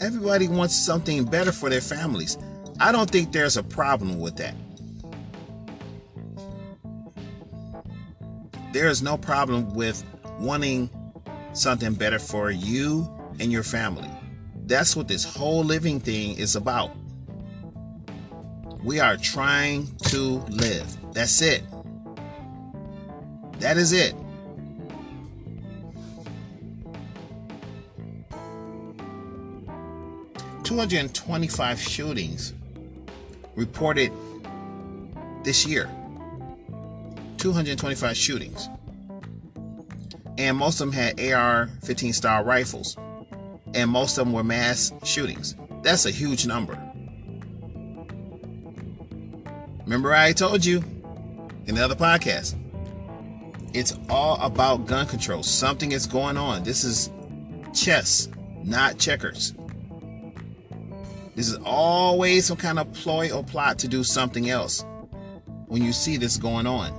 Everybody 0.00 0.48
wants 0.48 0.74
something 0.74 1.24
better 1.24 1.52
for 1.52 1.70
their 1.70 1.80
families. 1.80 2.36
I 2.80 2.90
don't 2.90 3.08
think 3.08 3.30
there's 3.30 3.56
a 3.56 3.62
problem 3.62 4.18
with 4.18 4.36
that. 4.38 4.54
There 8.72 8.88
is 8.88 9.00
no 9.00 9.16
problem 9.16 9.74
with 9.74 10.02
wanting 10.40 10.90
something 11.52 11.94
better 11.94 12.18
for 12.18 12.50
you 12.50 13.08
and 13.38 13.52
your 13.52 13.62
family. 13.62 14.10
That's 14.72 14.96
what 14.96 15.06
this 15.06 15.22
whole 15.22 15.62
living 15.62 16.00
thing 16.00 16.38
is 16.38 16.56
about. 16.56 16.96
We 18.82 19.00
are 19.00 19.18
trying 19.18 19.94
to 20.04 20.38
live. 20.48 21.12
That's 21.12 21.42
it. 21.42 21.62
That 23.58 23.76
is 23.76 23.92
it. 23.92 24.14
Two 30.64 30.78
hundred 30.78 31.00
and 31.00 31.14
twenty-five 31.14 31.78
shootings 31.78 32.54
reported 33.54 34.10
this 35.44 35.66
year. 35.66 35.90
225 37.36 38.16
shootings. 38.16 38.70
And 40.38 40.56
most 40.56 40.80
of 40.80 40.86
them 40.86 40.92
had 40.92 41.20
AR 41.20 41.68
15 41.82 42.12
style 42.14 42.44
rifles. 42.44 42.96
And 43.74 43.90
most 43.90 44.18
of 44.18 44.26
them 44.26 44.32
were 44.32 44.44
mass 44.44 44.92
shootings. 45.04 45.56
That's 45.82 46.06
a 46.06 46.10
huge 46.10 46.46
number. 46.46 46.78
Remember, 49.84 50.14
I 50.14 50.32
told 50.32 50.64
you 50.64 50.82
in 51.66 51.74
the 51.74 51.84
other 51.84 51.94
podcast, 51.94 52.54
it's 53.74 53.98
all 54.08 54.40
about 54.40 54.86
gun 54.86 55.06
control. 55.06 55.42
Something 55.42 55.92
is 55.92 56.06
going 56.06 56.36
on. 56.36 56.62
This 56.62 56.84
is 56.84 57.10
chess, 57.74 58.28
not 58.62 58.98
checkers. 58.98 59.54
This 61.34 61.48
is 61.48 61.56
always 61.64 62.46
some 62.46 62.58
kind 62.58 62.78
of 62.78 62.92
ploy 62.92 63.32
or 63.32 63.42
plot 63.42 63.78
to 63.80 63.88
do 63.88 64.04
something 64.04 64.50
else 64.50 64.84
when 65.66 65.82
you 65.82 65.92
see 65.92 66.18
this 66.18 66.36
going 66.36 66.66
on. 66.66 66.98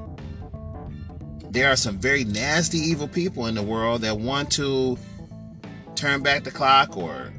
There 1.51 1.69
are 1.69 1.76
some 1.76 1.99
very 1.99 2.24
nasty, 2.24 2.80
evil 2.80 3.07
people 3.07 3.45
in 3.45 3.53
the 3.53 3.61
world 3.61 4.01
that 4.01 4.17
want 4.17 4.51
to 4.53 4.97
turn 6.04 6.22
back 6.22 6.43
the 6.43 6.51
clock 6.51 6.97
or 6.97 7.32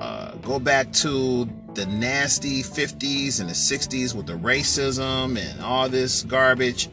uh, 0.00 0.34
go 0.38 0.58
back 0.58 0.92
to 0.92 1.48
the 1.74 1.86
nasty 1.86 2.60
50s 2.60 3.38
and 3.38 3.48
the 3.48 3.54
60s 3.54 4.16
with 4.16 4.26
the 4.26 4.32
racism 4.32 5.38
and 5.38 5.62
all 5.62 5.88
this 5.88 6.24
garbage. 6.24 6.88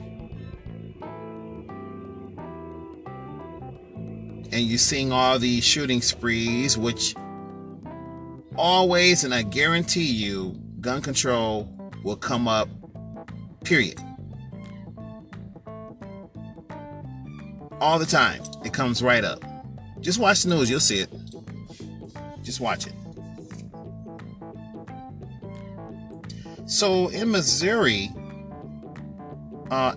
And 4.52 4.62
you're 4.62 4.78
seeing 4.78 5.12
all 5.12 5.40
these 5.40 5.64
shooting 5.64 6.04
sprees, 6.04 6.78
which 6.78 7.16
always, 8.56 9.24
and 9.24 9.34
I 9.34 9.42
guarantee 9.42 10.12
you, 10.12 10.56
gun 10.82 11.02
control 11.02 11.68
will 12.04 12.16
come 12.16 12.48
up, 12.48 12.70
period. 13.64 14.00
All 17.82 17.98
the 17.98 18.06
time. 18.06 18.44
It 18.64 18.72
comes 18.72 19.02
right 19.02 19.24
up. 19.24 19.47
Just 20.02 20.20
watch 20.20 20.44
the 20.44 20.50
news, 20.50 20.70
you'll 20.70 20.80
see 20.80 21.00
it. 21.00 21.10
Just 22.44 22.60
watch 22.62 22.88
it. 22.88 22.94
So 26.66 27.08
in 27.10 27.32
Missouri, 27.32 28.10
uh, 29.72 29.96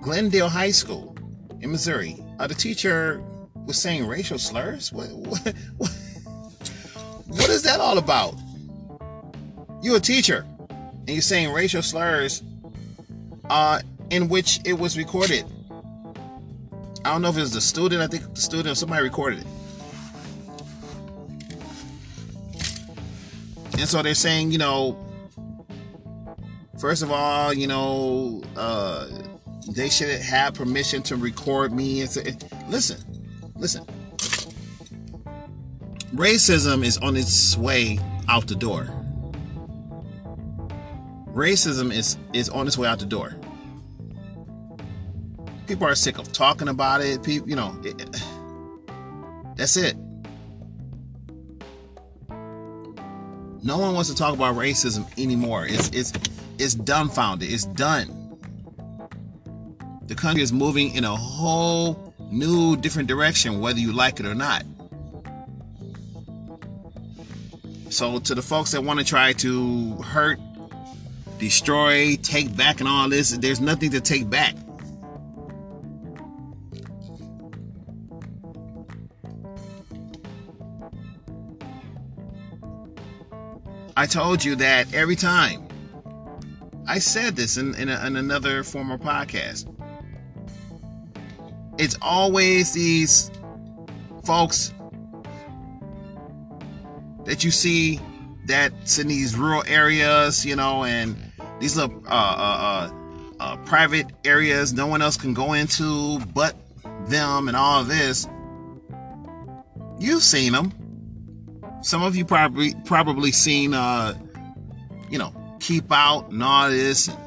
Glendale 0.00 0.48
High 0.48 0.70
School 0.70 1.16
in 1.60 1.70
Missouri, 1.72 2.22
uh, 2.38 2.46
the 2.46 2.54
teacher 2.54 3.22
was 3.66 3.80
saying 3.80 4.06
racial 4.06 4.38
slurs. 4.38 4.92
What, 4.92 5.10
what, 5.10 5.54
what, 5.76 5.90
what 7.26 7.48
is 7.48 7.62
that 7.62 7.80
all 7.80 7.98
about? 7.98 8.34
You're 9.82 9.96
a 9.96 10.00
teacher, 10.00 10.46
and 10.68 11.10
you're 11.10 11.20
saying 11.20 11.52
racial 11.52 11.82
slurs, 11.82 12.42
uh, 13.50 13.80
in 14.10 14.28
which 14.28 14.60
it 14.64 14.74
was 14.74 14.96
recorded. 14.96 15.44
I 17.04 17.12
don't 17.12 17.20
know 17.20 17.28
if 17.28 17.36
it 17.36 17.40
was 17.40 17.52
the 17.52 17.60
student. 17.60 18.00
I 18.00 18.06
think 18.06 18.34
the 18.34 18.40
student 18.40 18.78
somebody 18.78 19.02
recorded 19.02 19.40
it. 19.40 19.46
And 23.78 23.88
so 23.88 24.00
they're 24.02 24.14
saying, 24.14 24.52
you 24.52 24.58
know, 24.58 24.96
first 26.78 27.02
of 27.02 27.10
all, 27.10 27.52
you 27.52 27.66
know, 27.66 28.42
uh, 28.56 29.06
they 29.68 29.90
should 29.90 30.18
have 30.20 30.54
permission 30.54 31.02
to 31.02 31.16
record 31.16 31.72
me. 31.72 32.00
And 32.00 32.10
say, 32.10 32.36
listen, 32.68 33.00
listen. 33.56 33.84
Racism 36.14 36.84
is 36.84 36.96
on 36.98 37.16
its 37.16 37.56
way 37.58 37.98
out 38.28 38.46
the 38.46 38.54
door. 38.54 38.88
Racism 41.34 41.92
is 41.92 42.16
is 42.32 42.48
on 42.48 42.66
its 42.66 42.78
way 42.78 42.86
out 42.86 43.00
the 43.00 43.06
door. 43.06 43.34
People 45.66 45.86
are 45.86 45.94
sick 45.94 46.18
of 46.18 46.32
talking 46.32 46.68
about 46.68 47.00
it. 47.00 47.22
People, 47.22 47.48
you 47.48 47.56
know, 47.56 47.74
it, 47.82 47.96
that's 49.56 49.76
it. 49.76 49.96
No 53.62 53.78
one 53.78 53.94
wants 53.94 54.10
to 54.10 54.14
talk 54.14 54.34
about 54.34 54.56
racism 54.56 55.06
anymore. 55.18 55.66
It's 55.66 55.88
it's 55.88 56.12
it's 56.58 56.74
dumbfounded. 56.74 57.50
It's 57.50 57.64
done. 57.64 58.38
The 60.06 60.14
country 60.14 60.42
is 60.42 60.52
moving 60.52 60.94
in 60.94 61.04
a 61.04 61.16
whole 61.16 62.14
new 62.30 62.76
different 62.76 63.08
direction, 63.08 63.60
whether 63.60 63.78
you 63.78 63.92
like 63.92 64.20
it 64.20 64.26
or 64.26 64.34
not. 64.34 64.64
So 67.88 68.18
to 68.18 68.34
the 68.34 68.42
folks 68.42 68.72
that 68.72 68.84
want 68.84 68.98
to 68.98 69.06
try 69.06 69.32
to 69.34 69.94
hurt, 70.02 70.38
destroy, 71.38 72.16
take 72.16 72.54
back 72.54 72.80
and 72.80 72.88
all 72.88 73.08
this, 73.08 73.30
there's 73.30 73.60
nothing 73.60 73.92
to 73.92 74.00
take 74.00 74.28
back. 74.28 74.54
I 83.96 84.06
told 84.06 84.44
you 84.44 84.56
that 84.56 84.92
every 84.92 85.16
time. 85.16 85.68
I 86.86 86.98
said 86.98 87.36
this 87.36 87.56
in, 87.56 87.74
in, 87.76 87.88
a, 87.88 88.06
in 88.06 88.16
another 88.16 88.62
former 88.62 88.98
podcast. 88.98 89.70
It's 91.78 91.96
always 92.02 92.72
these 92.72 93.30
folks 94.24 94.74
that 97.24 97.42
you 97.42 97.50
see 97.50 98.00
that's 98.46 98.98
in 98.98 99.08
these 99.08 99.36
rural 99.36 99.64
areas, 99.66 100.44
you 100.44 100.56
know, 100.56 100.84
and 100.84 101.16
these 101.60 101.76
little 101.76 102.02
uh, 102.06 102.10
uh, 102.10 102.90
uh, 102.90 102.92
uh, 103.40 103.56
private 103.64 104.06
areas 104.24 104.72
no 104.72 104.86
one 104.86 105.02
else 105.02 105.16
can 105.16 105.34
go 105.34 105.54
into 105.54 106.18
but 106.34 106.54
them 107.06 107.48
and 107.48 107.56
all 107.56 107.80
of 107.80 107.88
this. 107.88 108.28
You've 109.98 110.22
seen 110.22 110.52
them. 110.52 110.72
Some 111.84 112.02
of 112.02 112.16
you 112.16 112.24
probably 112.24 112.74
probably 112.86 113.30
seen, 113.30 113.74
uh, 113.74 114.14
you 115.10 115.18
know, 115.18 115.34
keep 115.60 115.92
out 115.92 116.30
and 116.30 116.42
all 116.42 116.70
this. 116.70 117.08
and 117.08 117.18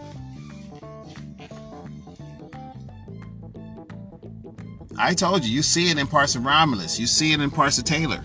I 4.97 5.13
told 5.13 5.45
you, 5.45 5.51
you 5.53 5.61
see 5.61 5.91
it 5.91 5.99
in 5.99 6.07
parts 6.07 6.33
of 6.33 6.43
Romulus. 6.43 6.99
You 6.99 7.05
see 7.05 7.33
it 7.33 7.39
in 7.39 7.51
parts 7.51 7.77
of 7.77 7.83
Taylor. 7.83 8.23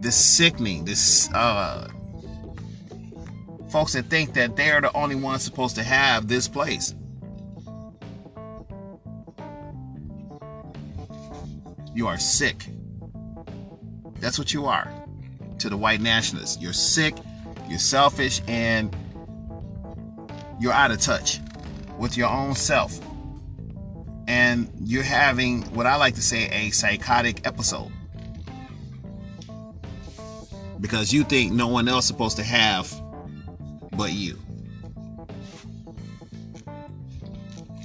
This 0.00 0.16
sickening, 0.16 0.84
this 0.84 1.32
uh, 1.32 1.88
folks 3.70 3.92
that 3.92 4.06
think 4.06 4.34
that 4.34 4.56
they're 4.56 4.80
the 4.80 4.92
only 4.92 5.14
ones 5.14 5.44
supposed 5.44 5.76
to 5.76 5.84
have 5.84 6.26
this 6.26 6.48
place. 6.48 6.96
You 11.94 12.08
are 12.08 12.18
sick. 12.18 12.66
That's 14.20 14.38
what 14.38 14.52
you 14.52 14.66
are 14.66 14.92
to 15.58 15.68
the 15.68 15.76
white 15.76 16.00
nationalists. 16.00 16.60
You're 16.60 16.72
sick, 16.72 17.14
you're 17.68 17.78
selfish, 17.78 18.42
and 18.48 18.94
you're 20.58 20.72
out 20.72 20.90
of 20.90 21.00
touch 21.00 21.40
with 21.98 22.16
your 22.16 22.28
own 22.28 22.54
self. 22.54 22.98
And 24.26 24.70
you're 24.80 25.02
having 25.02 25.62
what 25.74 25.86
I 25.86 25.96
like 25.96 26.14
to 26.16 26.22
say 26.22 26.48
a 26.48 26.70
psychotic 26.70 27.46
episode. 27.46 27.92
Because 30.80 31.12
you 31.12 31.24
think 31.24 31.52
no 31.52 31.68
one 31.68 31.88
else 31.88 32.04
is 32.04 32.08
supposed 32.08 32.36
to 32.38 32.42
have 32.42 32.92
but 33.92 34.12
you. 34.12 34.38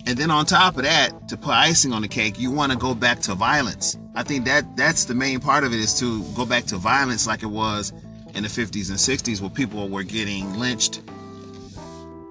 And 0.10 0.18
then 0.18 0.32
on 0.32 0.48
top 0.48 0.76
of 0.76 0.86
that, 0.86 1.28
to 1.28 1.38
put 1.38 1.52
icing 1.52 1.94
on 1.94 2.02
the 2.02 2.08
cake, 2.08 2.40
you 2.40 2.50
want 2.50 2.72
to 2.72 2.78
go 2.80 2.96
back 2.96 3.20
to 3.20 3.36
violence. 3.36 3.96
I 4.16 4.24
think 4.24 4.44
that 4.46 4.76
that's 4.76 5.06
the 5.06 5.14
main 5.14 5.40
part 5.40 5.64
of 5.64 5.72
it 5.72 5.80
is 5.80 5.94
to 6.00 6.24
go 6.34 6.48
back 6.48 6.64
to 6.64 6.78
violence 6.78 7.28
like 7.28 7.44
it 7.44 7.52
was 7.52 7.94
in 8.34 8.42
the 8.42 8.50
50s 8.50 8.90
and 8.90 8.98
60s 8.98 9.40
where 9.40 9.52
people 9.52 9.88
were 9.88 10.02
getting 10.02 10.58
lynched. 10.58 11.04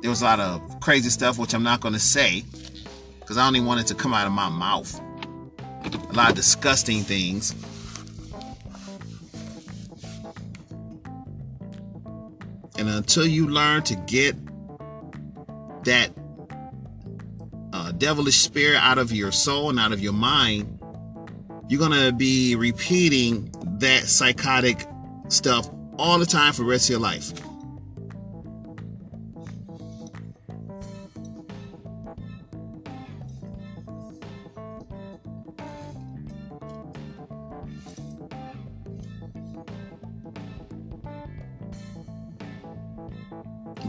There 0.02 0.10
was 0.10 0.22
a 0.22 0.24
lot 0.24 0.40
of 0.40 0.80
crazy 0.80 1.08
stuff, 1.08 1.38
which 1.38 1.54
I'm 1.54 1.62
not 1.62 1.80
going 1.80 1.94
to 1.94 2.00
say 2.00 2.42
because 3.20 3.36
I 3.38 3.48
want 3.60 3.80
it 3.80 3.86
to 3.86 3.94
come 3.94 4.12
out 4.12 4.26
of 4.26 4.32
my 4.32 4.48
mouth. 4.48 5.00
A 5.84 6.12
lot 6.14 6.30
of 6.30 6.34
disgusting 6.34 7.02
things. 7.02 7.54
And 12.76 12.88
until 12.88 13.24
you 13.24 13.46
learn 13.46 13.84
to 13.84 13.94
get 13.94 14.34
that 15.84 16.10
devilish 17.98 18.36
spirit 18.36 18.78
out 18.78 18.98
of 18.98 19.12
your 19.12 19.32
soul 19.32 19.70
and 19.70 19.78
out 19.78 19.92
of 19.92 20.00
your 20.00 20.12
mind, 20.12 20.78
you're 21.68 21.80
going 21.80 21.92
to 21.92 22.12
be 22.12 22.54
repeating 22.56 23.52
that 23.78 24.04
psychotic 24.04 24.86
stuff 25.28 25.68
all 25.98 26.18
the 26.18 26.26
time 26.26 26.52
for 26.52 26.62
the 26.62 26.68
rest 26.68 26.88
of 26.88 26.90
your 26.90 27.00
life. 27.00 27.32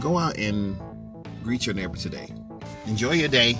Go 0.00 0.18
out 0.18 0.38
and 0.38 0.76
greet 1.44 1.66
your 1.66 1.74
neighbor 1.74 1.96
today. 1.96 2.28
Enjoy 2.86 3.12
your 3.12 3.28
day. 3.28 3.56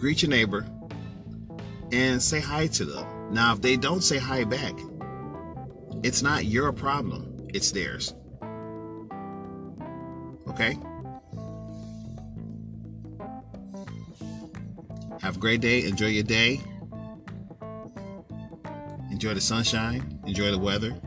Greet 0.00 0.22
your 0.22 0.30
neighbor 0.30 0.66
and 1.92 2.22
say 2.22 2.40
hi 2.40 2.66
to 2.68 2.86
them 2.86 3.06
Now, 3.34 3.52
if 3.52 3.60
they 3.60 3.76
don't 3.76 4.00
say 4.02 4.16
hi 4.16 4.44
back, 4.44 4.72
it's 6.02 6.22
not 6.22 6.46
your 6.46 6.72
problem, 6.72 7.46
it's 7.52 7.70
theirs. 7.70 8.14
Okay? 10.48 10.78
Have 15.20 15.36
a 15.36 15.38
great 15.38 15.60
day. 15.60 15.84
Enjoy 15.84 16.06
your 16.06 16.22
day. 16.24 16.62
Enjoy 19.10 19.34
the 19.34 19.40
sunshine. 19.40 20.18
Enjoy 20.26 20.50
the 20.50 20.58
weather. 20.58 20.98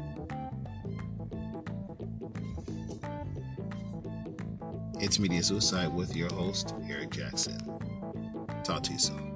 It's 5.00 5.18
Media 5.18 5.42
Suicide 5.42 5.92
with 5.92 6.16
your 6.16 6.32
host, 6.32 6.76
Eric 6.88 7.10
Jackson. 7.10 7.73
Talk 8.64 8.82
to 8.84 8.94
you 8.94 8.98
soon. 8.98 9.33